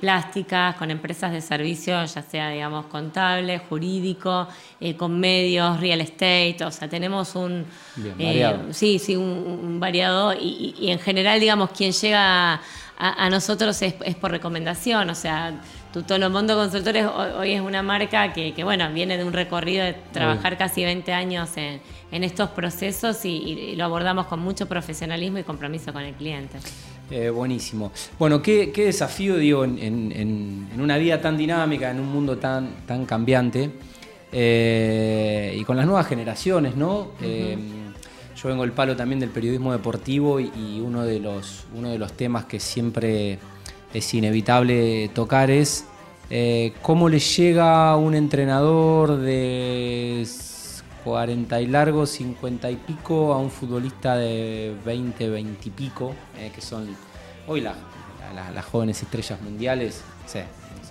plásticas, 0.00 0.74
con 0.74 0.90
empresas 0.90 1.32
de 1.32 1.40
servicio, 1.40 2.04
ya 2.04 2.22
sea, 2.22 2.50
digamos, 2.50 2.86
contable, 2.86 3.58
jurídico, 3.60 4.46
con 4.98 5.18
medios, 5.18 5.80
real 5.80 6.02
estate, 6.02 6.58
o 6.66 6.70
sea, 6.70 6.86
tenemos 6.88 7.34
un... 7.34 7.64
sí, 8.72 8.98
sí, 8.98 9.16
un, 9.16 9.78
variado 9.80 10.34
y, 10.34 10.74
y, 10.78 10.90
en 10.90 10.98
general, 10.98 11.40
digamos, 11.40 11.70
quien 11.70 11.92
llega 11.92 12.54
a, 12.54 12.60
nosotros 13.30 13.80
es, 13.82 13.94
por 14.20 14.30
recomendación, 14.30 15.08
o 15.08 15.14
sea, 15.14 15.60
Tutolo 15.92 16.28
Mondo 16.30 16.54
Consultores 16.54 17.06
hoy, 17.38 17.52
es 17.52 17.60
una 17.60 17.82
marca 17.82 18.32
que, 18.32 18.62
bueno, 18.62 18.92
viene 18.92 19.16
de 19.16 19.24
un 19.24 19.32
recorrido 19.32 19.84
de 19.84 19.94
trabajar 20.12 20.58
casi 20.58 20.84
20 20.84 21.12
años 21.12 21.50
en, 21.56 21.80
estos 22.24 22.50
procesos 22.50 23.24
y, 23.24 23.74
lo 23.76 23.84
abordamos 23.84 24.26
con 24.26 24.40
mucho 24.40 24.66
profesionalismo 24.66 25.38
y 25.38 25.44
compromiso 25.44 25.92
con 25.92 26.02
el 26.02 26.14
cliente. 26.14 26.58
Eh, 27.10 27.30
buenísimo. 27.30 27.90
Bueno, 28.18 28.42
qué, 28.42 28.70
desafío, 28.76 29.36
digo, 29.36 29.64
en, 29.64 30.68
una 30.78 30.98
vida 30.98 31.20
tan 31.20 31.36
dinámica, 31.36 31.90
en 31.90 32.00
un 32.00 32.12
mundo 32.12 32.36
tan, 32.36 32.86
tan 32.86 33.06
cambiante 33.06 33.70
eh, 34.30 35.56
y 35.58 35.64
con 35.64 35.76
las 35.76 35.86
nuevas 35.86 36.06
generaciones, 36.06 36.76
¿no? 36.76 37.12
Yo 38.42 38.48
vengo 38.48 38.64
el 38.64 38.72
palo 38.72 38.96
también 38.96 39.20
del 39.20 39.28
periodismo 39.28 39.72
deportivo 39.72 40.40
y, 40.40 40.80
uno, 40.80 41.04
de 41.04 41.20
los, 41.20 41.64
uno 41.74 41.90
de 41.90 41.98
los 41.98 42.14
temas 42.14 42.46
que 42.46 42.58
siempre 42.58 43.38
es 43.92 44.14
inevitable 44.14 45.10
tocar 45.14 45.50
es 45.50 45.84
eh, 46.30 46.72
cómo 46.80 47.10
le 47.10 47.18
llega 47.18 47.94
un 47.96 48.14
entrenador 48.14 49.18
de 49.18 50.26
40 51.04 51.60
y 51.60 51.66
largo, 51.66 52.06
50 52.06 52.70
y 52.70 52.76
pico, 52.76 53.34
a 53.34 53.38
un 53.38 53.50
futbolista 53.50 54.16
de 54.16 54.74
20, 54.86 55.28
20 55.28 55.68
y 55.68 55.70
pico, 55.70 56.14
que 56.54 56.60
son 56.62 56.88
hoy 57.46 57.60
las 57.60 58.64
jóvenes 58.64 59.02
estrellas 59.02 59.40
mundiales. 59.42 60.00
Sí, 60.26 60.38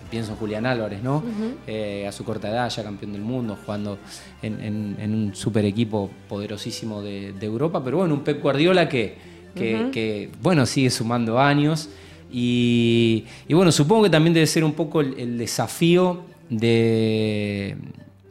pienso 0.09 0.31
en 0.31 0.37
Julián 0.37 0.65
Álvarez, 0.65 1.01
¿no? 1.03 1.23
Eh, 1.67 2.05
a 2.07 2.11
su 2.11 2.23
corta 2.23 2.49
edad, 2.49 2.69
ya 2.69 2.83
campeón 2.83 3.13
del 3.13 3.21
mundo, 3.21 3.57
jugando 3.65 3.97
en, 4.41 5.13
un 5.13 5.35
super 5.35 5.65
equipo 5.65 6.09
poderosísimo 6.27 7.01
de, 7.01 7.33
Europa, 7.41 7.83
pero 7.83 7.97
bueno, 7.97 8.13
un 8.13 8.21
Pep 8.21 8.41
Guardiola 8.41 8.87
que, 8.87 9.15
que, 9.55 10.29
bueno, 10.41 10.65
sigue 10.65 10.89
sumando 10.89 11.39
años. 11.39 11.89
Y, 12.31 13.25
bueno, 13.49 13.71
supongo 13.71 14.03
que 14.03 14.09
también 14.09 14.33
debe 14.33 14.47
ser 14.47 14.63
un 14.63 14.73
poco 14.73 15.01
el, 15.01 15.37
desafío 15.37 16.21
de, 16.49 17.75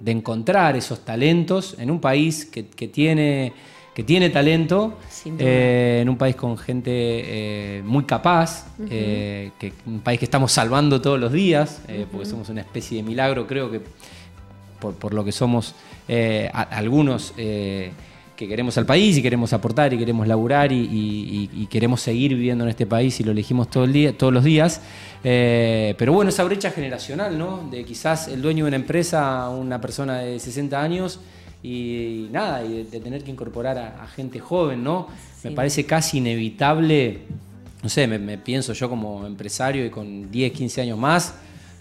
encontrar 0.04 0.76
esos 0.76 1.04
talentos 1.04 1.76
en 1.78 1.90
un 1.90 2.00
país 2.00 2.44
que 2.44 2.88
tiene 2.88 3.52
que 3.98 4.04
tiene 4.04 4.30
talento, 4.30 4.96
eh, 5.40 5.98
en 6.02 6.08
un 6.08 6.16
país 6.16 6.36
con 6.36 6.56
gente 6.56 6.92
eh, 6.92 7.82
muy 7.84 8.04
capaz, 8.04 8.68
eh, 8.88 9.50
que, 9.58 9.72
un 9.86 9.98
país 9.98 10.20
que 10.20 10.24
estamos 10.24 10.52
salvando 10.52 11.00
todos 11.00 11.18
los 11.18 11.32
días, 11.32 11.80
porque 12.12 12.24
somos 12.24 12.48
una 12.48 12.60
especie 12.60 12.98
de 12.98 13.02
milagro, 13.02 13.48
creo 13.48 13.68
que 13.72 13.80
por, 14.78 15.12
lo 15.12 15.24
que 15.24 15.32
somos 15.32 15.74
algunos 16.52 17.32
que 17.32 17.92
queremos 18.36 18.78
al 18.78 18.86
país 18.86 19.18
y 19.18 19.22
queremos 19.22 19.52
aportar 19.52 19.92
y 19.92 19.98
queremos 19.98 20.28
laburar 20.28 20.70
y, 20.70 21.66
queremos 21.68 22.00
seguir 22.00 22.36
viviendo 22.36 22.62
en 22.62 22.70
este 22.70 22.86
país 22.86 23.18
y 23.18 23.24
lo 23.24 23.32
elegimos 23.32 23.68
todo 23.68 23.82
el 23.82 23.92
día, 23.92 24.16
todos 24.16 24.32
los 24.32 24.44
días. 24.44 24.80
pero 25.24 26.12
bueno, 26.12 26.28
esa 26.28 26.44
brecha 26.44 26.70
generacional, 26.70 27.36
¿no? 27.36 27.68
De 27.68 27.84
quizás 27.84 28.28
el 28.28 28.42
dueño 28.42 28.66
de 28.66 28.68
una 28.68 28.76
empresa, 28.76 29.48
una 29.48 29.80
persona 29.80 30.20
de 30.20 30.38
60 30.38 30.80
años, 30.80 31.18
y, 31.62 32.28
nada, 32.30 32.64
y 32.64 32.84
de, 32.84 33.00
tener 33.00 33.24
que 33.24 33.30
incorporar 33.30 33.78
a, 33.78 34.06
gente 34.08 34.38
joven, 34.38 34.82
¿no? 34.84 35.08
Me 35.42 35.50
parece 35.52 35.84
casi 35.84 36.18
inevitable 36.18 37.22
no 37.82 37.88
sé, 37.88 38.06
me, 38.06 38.38
pienso 38.38 38.72
yo 38.72 38.88
como 38.88 39.24
empresario 39.26 39.84
y 39.86 39.90
con 39.90 40.30
10, 40.30 40.52
15 40.52 40.80
años 40.82 40.98
más, 40.98 41.34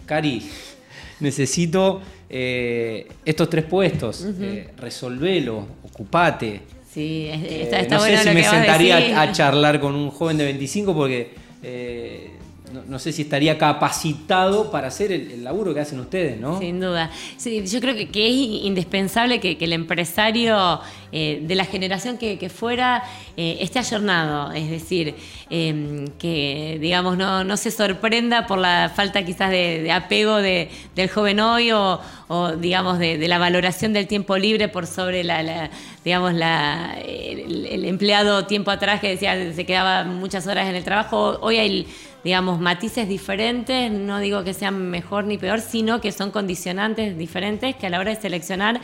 Cari, 0.06 0.44
necesito 1.20 2.02
eh, 2.30 3.08
estos 3.26 3.50
tres 3.50 3.66
puestos, 3.66 4.26
eh, 4.40 4.70
resolvelo, 4.78 5.68
ocupate. 5.84 6.62
Sí, 6.90 7.30
está, 7.32 7.80
está 7.80 7.96
no 7.96 8.02
sé 8.02 8.18
si 8.18 8.30
me 8.30 8.44
sentaría 8.44 9.22
a 9.22 9.32
charlar 9.32 9.80
con 9.80 9.96
un 9.96 10.10
joven 10.10 10.38
de 10.38 10.46
25 10.46 10.94
porque 10.94 11.32
no, 12.72 13.00
sé 13.00 13.12
si 13.12 13.24
estaría 13.24 13.58
capacitado 13.58 14.72
para 14.72 14.88
hacer 14.88 15.12
el, 15.12 15.44
laburo 15.44 15.74
que 15.74 15.80
hacen 15.80 16.00
ustedes, 16.00 16.40
¿no? 16.40 16.60
Sin 16.60 16.80
duda. 16.80 17.10
Sí, 17.38 17.66
yo 17.66 17.80
creo 17.80 17.96
que, 17.96 18.04
es 18.04 18.34
indispensable 18.66 19.40
que, 19.40 19.58
el 19.60 19.74
empresario 19.74 20.80
eh, 21.12 21.40
de 21.42 21.56
la 21.56 21.66
generación 21.66 22.18
que, 22.18 22.50
fuera 22.50 23.04
eh, 23.36 23.58
esté 23.62 23.80
ayornado, 23.80 24.52
es 24.54 24.70
decir, 24.70 25.16
em, 25.50 26.08
que 26.20 26.78
digamos 26.80 27.18
no, 27.18 27.58
se 27.58 27.72
sorprenda 27.72 28.48
por 28.48 28.60
la 28.60 28.92
falta 28.96 29.26
quizás 29.26 29.52
de, 29.52 29.92
apego 29.92 30.38
del 30.38 31.10
joven 31.14 31.40
hoy 31.40 31.72
o, 31.72 32.00
digamos 32.60 33.00
de, 33.00 33.28
la 33.28 33.38
valoración 33.38 33.94
del 33.94 34.08
tiempo 34.08 34.38
libre 34.38 34.68
por 34.68 34.86
sobre 34.88 35.24
la, 35.24 35.70
digamos 36.04 36.34
la, 36.34 36.98
el, 37.06 37.86
empleado 37.86 38.46
tiempo 38.46 38.72
atrás 38.72 39.00
que 39.00 39.10
decía 39.10 39.54
se 39.54 39.66
quedaba 39.66 40.04
muchas 40.04 40.48
horas 40.48 40.68
en 40.68 40.76
el 40.76 40.84
trabajo. 40.84 41.38
Hoy 41.42 41.58
hay 41.58 41.88
digamos, 42.24 42.60
matices 42.60 43.08
diferentes, 43.08 43.92
no 43.92 44.20
digo 44.20 44.44
que 44.44 44.54
sean 44.54 44.90
mejor 44.90 45.26
ni 45.26 45.38
peor, 45.38 45.62
sino 45.62 46.02
que 46.02 46.12
son 46.12 46.32
condicionantes 46.32 47.18
diferentes 47.18 47.76
que 47.76 47.88
a 47.88 47.90
la 47.90 48.00
hora 48.00 48.14
de 48.14 48.22
seleccionar 48.22 48.82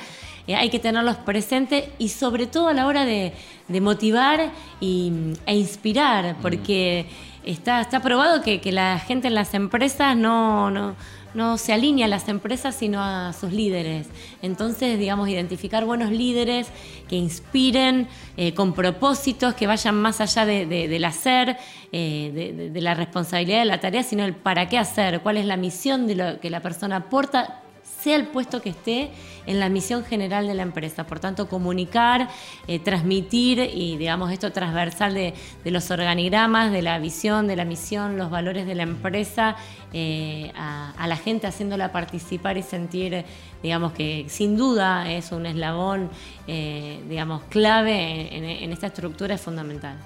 eh, 0.47 0.55
hay 0.55 0.69
que 0.69 0.79
tenerlos 0.79 1.17
presentes 1.17 1.85
y 1.97 2.09
sobre 2.09 2.47
todo 2.47 2.67
a 2.67 2.73
la 2.73 2.85
hora 2.85 3.05
de, 3.05 3.33
motivar 3.81 4.51
y, 4.79 5.11
e 5.45 5.55
inspirar, 5.55 6.35
porque 6.41 7.05
está, 7.43 7.81
está 7.81 8.01
probado 8.01 8.41
que, 8.41 8.61
que, 8.61 8.71
la 8.71 8.99
gente 8.99 9.27
en 9.27 9.35
las 9.35 9.53
empresas 9.53 10.15
no, 10.15 10.69
no 10.69 10.95
no 11.33 11.57
se 11.57 11.73
alinea 11.73 12.05
a 12.05 12.09
las 12.09 12.27
empresas 12.29 12.75
sino 12.75 13.01
a 13.01 13.33
sus 13.33 13.51
líderes. 13.51 14.07
Entonces, 14.41 14.99
digamos, 14.99 15.29
identificar 15.29 15.85
buenos 15.85 16.11
líderes 16.11 16.67
que 17.07 17.15
inspiren 17.15 18.07
eh, 18.37 18.53
con 18.53 18.73
propósitos, 18.73 19.53
que 19.53 19.67
vayan 19.67 19.95
más 19.95 20.21
allá 20.21 20.45
del 20.45 21.05
hacer, 21.05 21.57
eh, 21.91 22.69
de, 22.73 22.81
la 22.81 22.93
responsabilidad 22.93 23.59
de 23.59 23.65
la 23.65 23.79
tarea, 23.79 24.03
sino 24.03 24.23
el 24.25 24.35
para 24.35 24.69
qué 24.69 24.77
hacer, 24.77 25.21
cuál 25.21 25.37
es 25.37 25.45
la 25.45 25.57
misión 25.57 26.07
de 26.07 26.15
lo 26.15 26.39
que 26.39 26.49
la 26.49 26.61
persona 26.61 26.97
aporta 26.97 27.61
sea 27.83 28.15
el 28.15 28.27
puesto 28.27 28.61
que 28.61 28.69
esté 28.69 29.11
en 29.45 29.59
la 29.59 29.69
misión 29.69 30.03
general 30.03 30.47
de 30.47 30.53
la 30.53 30.63
empresa. 30.63 31.05
Por 31.05 31.19
tanto, 31.19 31.47
comunicar, 31.47 32.29
eh, 32.67 32.79
transmitir 32.79 33.59
y, 33.59 33.97
digamos, 33.97 34.31
esto 34.31 34.51
transversal 34.51 35.13
de, 35.13 35.33
los 35.65 35.91
organigramas, 35.91 36.71
de 36.71 36.81
la 36.81 36.99
visión, 36.99 37.47
de 37.47 37.55
la 37.55 37.65
misión, 37.65 38.17
los 38.17 38.29
valores 38.29 38.65
de 38.65 38.75
la 38.75 38.83
empresa, 38.83 39.55
eh, 39.91 40.51
a, 40.55 41.07
la 41.07 41.17
gente 41.17 41.47
haciéndola 41.47 41.91
participar 41.91 42.57
y 42.57 42.63
sentir, 42.63 43.25
digamos, 43.61 43.93
que 43.93 44.25
sin 44.29 44.57
duda 44.57 45.11
es 45.11 45.31
un 45.31 45.45
eslabón, 45.45 46.09
eh, 46.47 47.01
digamos, 47.09 47.43
clave 47.49 48.35
en, 48.35 48.71
esta 48.71 48.87
estructura 48.87 49.35
es 49.35 49.41
fundamental. 49.41 49.97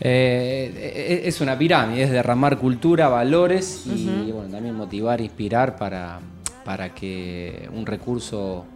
es 0.00 1.40
una 1.40 1.56
pirámide, 1.56 2.02
es 2.02 2.10
derramar 2.10 2.58
cultura, 2.58 3.08
valores 3.08 3.86
y 3.86 4.30
bueno, 4.32 4.50
también 4.50 4.74
motivar, 4.74 5.20
inspirar 5.20 5.76
para, 5.76 6.20
para 6.64 6.94
que 6.94 7.68
un 7.72 7.86
recurso 7.86 8.66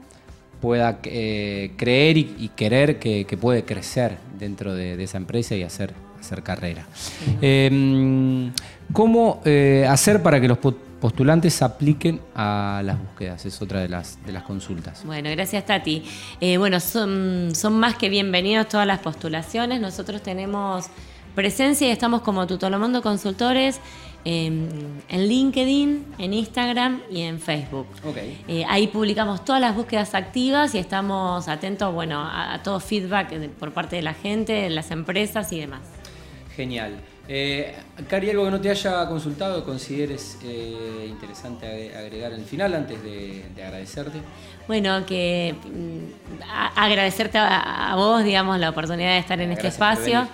pueda 0.65 0.99
eh, 1.03 1.73
creer 1.77 2.17
y, 2.17 2.51
querer 2.57 2.99
que, 2.99 3.39
puede 3.39 3.65
crecer 3.67 4.17
dentro 4.39 4.75
de, 4.75 5.03
esa 5.05 5.19
empresa 5.19 5.55
y 5.55 5.63
hacer, 5.63 5.93
hacer 6.19 6.43
carrera. 6.43 6.87
Em, 7.43 8.51
¿Cómo 8.91 9.43
eh, 9.45 9.87
hacer 9.87 10.23
para 10.23 10.41
que 10.41 10.49
los 10.49 10.57
postulantes 10.57 11.61
apliquen 11.61 12.19
a 12.35 12.81
las 12.83 12.99
búsquedas? 12.99 13.45
Es 13.45 13.61
otra 13.61 13.81
de 13.81 13.91
las, 13.91 14.19
de 14.25 14.33
las 14.33 14.45
consultas. 14.45 15.05
Bueno, 15.05 15.29
gracias 15.33 15.67
Tati. 15.67 16.03
Eh, 16.41 16.57
bueno, 16.57 16.81
son, 16.81 17.51
son 17.55 17.79
más 17.79 17.97
que 17.97 18.09
bienvenidos 18.09 18.67
todas 18.67 18.87
las 18.87 19.01
postulaciones. 19.01 19.83
Nosotros 19.83 20.23
tenemos 20.23 20.87
presencia 21.35 21.89
y 21.89 21.91
estamos 21.91 22.23
como 22.23 22.47
Tutolomondo 22.47 23.03
Consultores 23.03 23.81
en, 24.25 25.03
LinkedIn, 25.11 26.15
en 26.19 26.35
Instagram 26.35 27.03
y 27.11 27.23
en 27.23 27.41
Facebook. 27.41 27.87
Eh, 28.49 28.65
ahí 28.69 28.89
publicamos 28.89 29.45
todas 29.45 29.61
las 29.61 29.75
búsquedas 29.75 30.15
activas 30.15 30.75
y 30.75 30.79
estamos 30.79 31.49
atentos 31.49 31.93
bueno, 31.93 32.21
a, 32.23 32.61
todo 32.63 32.81
feedback 32.81 33.49
por 33.59 33.73
parte 33.73 33.97
de 33.97 34.03
la 34.03 34.15
gente, 34.15 34.53
de 34.53 34.71
las 34.71 34.91
empresas 34.91 35.53
y 35.53 35.61
demás. 35.61 35.83
Genial. 36.57 37.01
Eh, 37.27 37.75
Cari, 38.07 38.29
algo 38.31 38.45
que 38.45 38.51
no 38.51 38.61
te 38.61 38.71
haya 38.71 39.09
consultado, 39.09 39.65
consideres 39.65 40.39
eh, 40.45 41.07
interesante 41.09 41.97
agregar 41.97 42.33
el 42.33 42.45
final 42.45 42.75
antes 42.75 43.03
de, 43.03 43.45
agradecerte. 43.57 44.19
Bueno, 44.69 45.07
que 45.07 45.55
mm, 45.65 46.43
agradecerte 46.77 47.39
a, 47.39 47.95
vos, 47.97 48.23
digamos, 48.25 48.59
la 48.59 48.71
oportunidad 48.71 49.13
de 49.13 49.19
estar 49.19 49.41
en 49.41 49.53
este 49.53 49.69
espacio. 49.69 50.29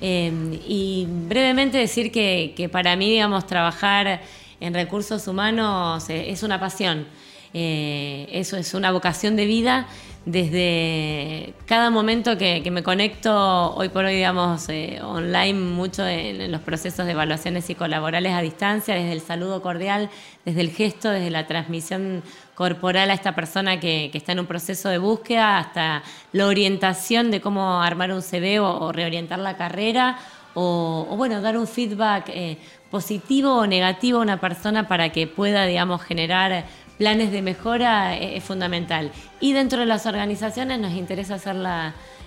Em, 0.00 0.58
y 0.66 1.06
brevemente 1.08 1.78
decir 1.78 2.10
que, 2.10 2.68
para 2.70 2.96
mí, 2.96 3.10
digamos, 3.10 3.46
trabajar 3.46 4.20
en 4.60 4.74
recursos 4.74 5.26
humanos 5.28 6.08
eh, 6.10 6.30
es 6.30 6.42
una 6.42 6.58
pasión. 6.60 7.06
Eh, 7.52 8.28
eso 8.32 8.56
es 8.56 8.74
una 8.74 8.90
vocación 8.90 9.36
de 9.36 9.46
vida 9.46 9.86
desde 10.26 11.52
cada 11.66 11.90
momento 11.90 12.38
que, 12.38 12.62
me 12.70 12.82
conecto, 12.82 13.74
hoy 13.74 13.90
por 13.90 14.06
hoy, 14.06 14.14
digamos, 14.14 14.68
eh, 14.70 14.98
online, 15.02 15.52
mucho 15.52 16.06
en, 16.06 16.50
los 16.50 16.62
procesos 16.62 17.04
de 17.04 17.12
evaluaciones 17.12 17.66
psicolaborales 17.66 18.32
a 18.32 18.40
distancia, 18.40 18.94
desde 18.94 19.12
el 19.12 19.20
saludo 19.20 19.60
cordial, 19.60 20.08
desde 20.46 20.62
el 20.62 20.70
gesto, 20.70 21.10
desde 21.10 21.30
la 21.30 21.46
transmisión 21.46 22.22
corporal 22.54 23.10
a 23.10 23.14
esta 23.14 23.34
persona 23.34 23.78
que, 23.80 24.10
está 24.14 24.32
en 24.32 24.40
un 24.40 24.46
proceso 24.46 24.88
de 24.88 24.96
búsqueda, 24.96 25.58
hasta 25.58 26.02
la 26.32 26.46
orientación 26.46 27.30
de 27.30 27.42
cómo 27.42 27.82
armar 27.82 28.10
un 28.10 28.22
CV 28.22 28.60
o, 28.60 28.92
reorientar 28.92 29.38
la 29.38 29.58
carrera, 29.58 30.18
o, 30.54 31.14
bueno, 31.16 31.42
dar 31.42 31.58
un 31.58 31.66
feedback 31.66 32.28
eh, 32.28 32.56
positivo 32.90 33.56
o 33.56 33.66
negativo 33.66 34.20
a 34.20 34.22
una 34.22 34.40
persona 34.40 34.88
para 34.88 35.10
que 35.10 35.26
pueda, 35.26 35.66
digamos, 35.66 36.00
generar 36.02 36.64
planes 36.98 37.32
de 37.32 37.42
mejora 37.42 38.16
es, 38.16 38.42
fundamental. 38.44 39.10
Y 39.40 39.52
dentro 39.52 39.80
de 39.80 39.86
las 39.86 40.06
organizaciones 40.06 40.78
nos 40.78 40.92
interesa 40.92 41.34
hacer 41.34 41.56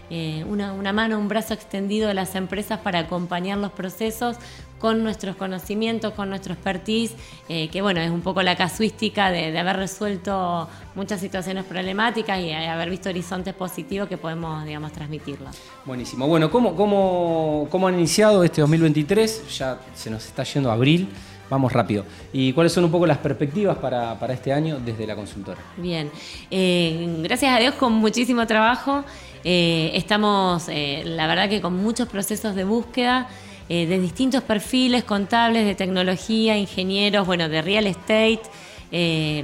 eh, 0.10 0.46
una, 0.48 0.94
mano, 0.94 1.18
un 1.18 1.28
brazo 1.28 1.54
extendido 1.54 2.08
de 2.08 2.14
las 2.14 2.36
empresas 2.36 2.80
para 2.80 3.00
acompañar 3.00 3.58
los 3.58 3.72
procesos 3.72 4.38
con 4.80 5.04
nuestros 5.04 5.36
conocimientos, 5.36 6.14
con 6.14 6.30
nuestro 6.30 6.54
expertise, 6.54 7.16
eh, 7.50 7.68
que 7.70 7.82
bueno, 7.82 8.00
es 8.00 8.12
un 8.12 8.22
poco 8.22 8.44
la 8.44 8.56
casuística 8.56 9.32
de, 9.32 9.58
haber 9.58 9.78
resuelto 9.78 10.70
muchas 10.94 11.20
situaciones 11.20 11.66
problemáticas 11.66 12.40
y 12.40 12.52
haber 12.52 12.92
visto 12.92 13.10
horizontes 13.10 13.56
positivos 13.56 14.08
que 14.08 14.18
podemos, 14.18 14.64
digamos, 14.66 14.92
transmitirlo. 14.92 15.50
Buenísimo. 15.84 16.28
Bueno, 16.28 16.52
¿cómo, 16.52 16.76
cómo, 16.76 17.68
cómo 17.72 17.88
han 17.88 17.96
iniciado 17.96 18.44
este 18.44 18.62
2023? 18.62 19.58
Ya 19.58 19.80
se 19.96 20.12
nos 20.12 20.26
está 20.26 20.44
yendo 20.44 20.72
abril. 20.72 21.10
Vamos 21.50 21.72
rápido. 21.72 22.04
¿Y 22.34 22.52
cuáles 22.54 22.74
son 22.74 22.84
un 22.84 22.92
poco 22.92 23.08
las 23.08 23.18
perspectivas 23.20 23.78
para, 23.78 24.18
este 24.30 24.52
año 24.52 24.80
desde 24.84 25.08
la 25.08 25.16
consultora? 25.16 25.60
Bien, 25.78 26.12
eh, 26.52 27.16
gracias 27.24 27.56
a 27.56 27.60
Dios 27.60 27.76
con 27.76 27.94
muchísimo 27.94 28.46
trabajo. 28.46 29.04
Eh, 29.44 29.92
estamos, 29.94 30.68
eh, 30.68 31.04
la 31.06 31.28
verdad 31.28 31.48
que 31.48 31.62
con 31.62 31.76
muchos 31.78 32.08
procesos 32.10 32.56
de 32.56 32.64
búsqueda 32.64 33.28
de 33.70 34.00
distintos 34.00 34.44
perfiles 34.44 35.04
contables, 35.04 35.66
de 35.66 35.76
tecnología, 35.76 36.58
ingenieros, 36.58 37.28
bueno, 37.28 37.50
de 37.50 37.62
real 37.62 37.86
estate, 37.86 38.40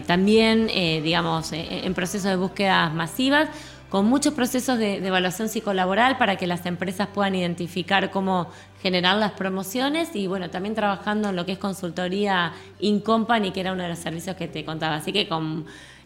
también, 0.08 0.68
digamos, 0.68 1.52
en 1.52 1.94
procesos 1.94 2.30
de 2.30 2.38
búsquedas 2.38 2.94
masivas 2.94 3.50
con 3.94 4.08
muchos 4.08 4.34
procesos 4.34 4.80
de, 4.80 5.06
evaluación 5.06 5.50
psicolaboral 5.50 6.18
para 6.18 6.36
que 6.36 6.48
las 6.48 6.66
empresas 6.66 7.10
puedan 7.14 7.36
identificar 7.36 8.10
cómo 8.10 8.50
generar 8.82 9.18
las 9.18 9.34
promociones 9.34 10.16
y 10.16 10.26
bueno, 10.26 10.50
también 10.50 10.74
trabajando 10.74 11.30
en 11.30 11.36
lo 11.36 11.46
que 11.46 11.52
es 11.52 11.60
consultoría 11.60 12.54
in 12.80 13.02
company, 13.02 13.52
que 13.52 13.60
era 13.60 13.72
uno 13.72 13.84
de 13.84 13.90
los 13.90 14.00
servicios 14.00 14.36
que 14.36 14.48
te 14.48 14.66
contaba. 14.66 14.96
Así 14.96 15.14
que 15.14 15.30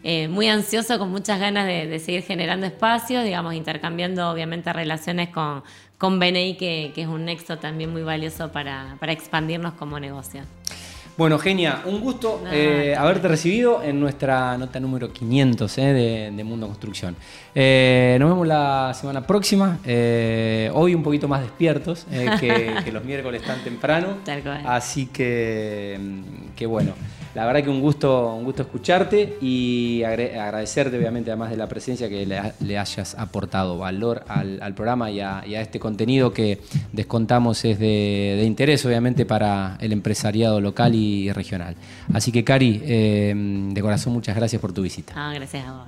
eh, 0.02 0.28
muy 0.28 0.48
ansioso, 0.48 0.98
con 0.98 1.08
muchas 1.10 1.40
ganas 1.40 1.66
de, 1.66 1.98
seguir 1.98 2.24
generando 2.24 2.66
espacios, 2.66 3.24
digamos, 3.24 3.54
intercambiando 3.54 4.28
obviamente 4.28 4.70
relaciones 4.70 5.30
con, 5.30 5.62
con 5.96 6.18
BNI, 6.18 6.58
que, 6.58 6.92
es 6.94 7.06
un 7.06 7.24
nexo 7.24 7.56
también 7.56 7.90
muy 7.90 8.02
valioso 8.02 8.52
para, 8.52 8.98
para 9.00 9.12
expandirnos 9.12 9.72
como 9.72 9.98
negocio. 9.98 10.42
Bueno, 11.18 11.36
Genia, 11.40 11.82
un 11.84 12.00
gusto 12.00 12.44
eh, 12.48 12.94
haberte 12.96 13.26
recibido 13.26 13.82
en 13.82 13.98
nuestra 13.98 14.56
nota 14.56 14.78
número 14.78 15.12
500 15.12 15.78
eh, 15.78 15.82
de, 16.32 16.44
Mundo 16.44 16.68
Construcción. 16.68 17.16
Eh, 17.56 18.16
nos 18.20 18.28
vemos 18.28 18.46
la 18.46 18.94
semana 18.94 19.26
próxima, 19.26 19.80
hoy 20.74 20.94
un 20.94 21.02
poquito 21.02 21.26
más 21.26 21.40
despiertos, 21.40 22.06
que, 22.08 22.72
que, 22.84 22.92
los 22.92 23.02
miércoles 23.02 23.42
tan 23.42 23.58
temprano. 23.64 24.18
Tal 24.24 24.42
cual. 24.44 24.62
Así 24.64 25.06
que, 25.06 25.98
que 26.54 26.66
bueno. 26.66 26.92
La 27.34 27.46
verdad 27.46 27.62
que 27.62 27.70
un 27.70 27.80
gusto, 27.80 28.34
un 28.34 28.44
gusto 28.44 28.62
escucharte 28.62 29.38
y 29.40 30.02
agradecerte 30.02 30.96
obviamente 30.96 31.30
además 31.30 31.50
de 31.50 31.56
la 31.56 31.66
presencia 31.68 32.08
que 32.08 32.26
le, 32.26 32.78
hayas 32.78 33.14
aportado 33.14 33.78
valor 33.78 34.24
al, 34.28 34.74
programa 34.74 35.10
y 35.10 35.20
a, 35.20 35.42
este 35.44 35.78
contenido 35.78 36.32
que 36.32 36.60
descontamos 36.92 37.64
es 37.64 37.78
de, 37.78 38.42
interés 38.44 38.84
obviamente 38.86 39.26
para 39.26 39.76
el 39.80 39.92
empresariado 39.92 40.60
local 40.60 40.94
y 40.94 41.30
regional. 41.32 41.76
Así 42.12 42.32
que 42.32 42.44
Cari, 42.44 42.80
eh, 42.84 43.34
de 43.34 43.82
corazón 43.82 44.12
muchas 44.12 44.34
gracias 44.34 44.60
por 44.60 44.72
tu 44.72 44.82
visita. 44.82 45.12
Ah, 45.16 45.32
gracias 45.34 45.66
a 45.66 45.72
vos. 45.72 45.86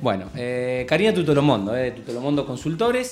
Bueno, 0.00 0.26
eh, 0.36 0.86
Karina 0.88 1.12
Tutolomondo, 1.12 1.76
eh, 1.76 1.90
Tutolomondo 1.90 2.46
Consultores. 2.46 3.06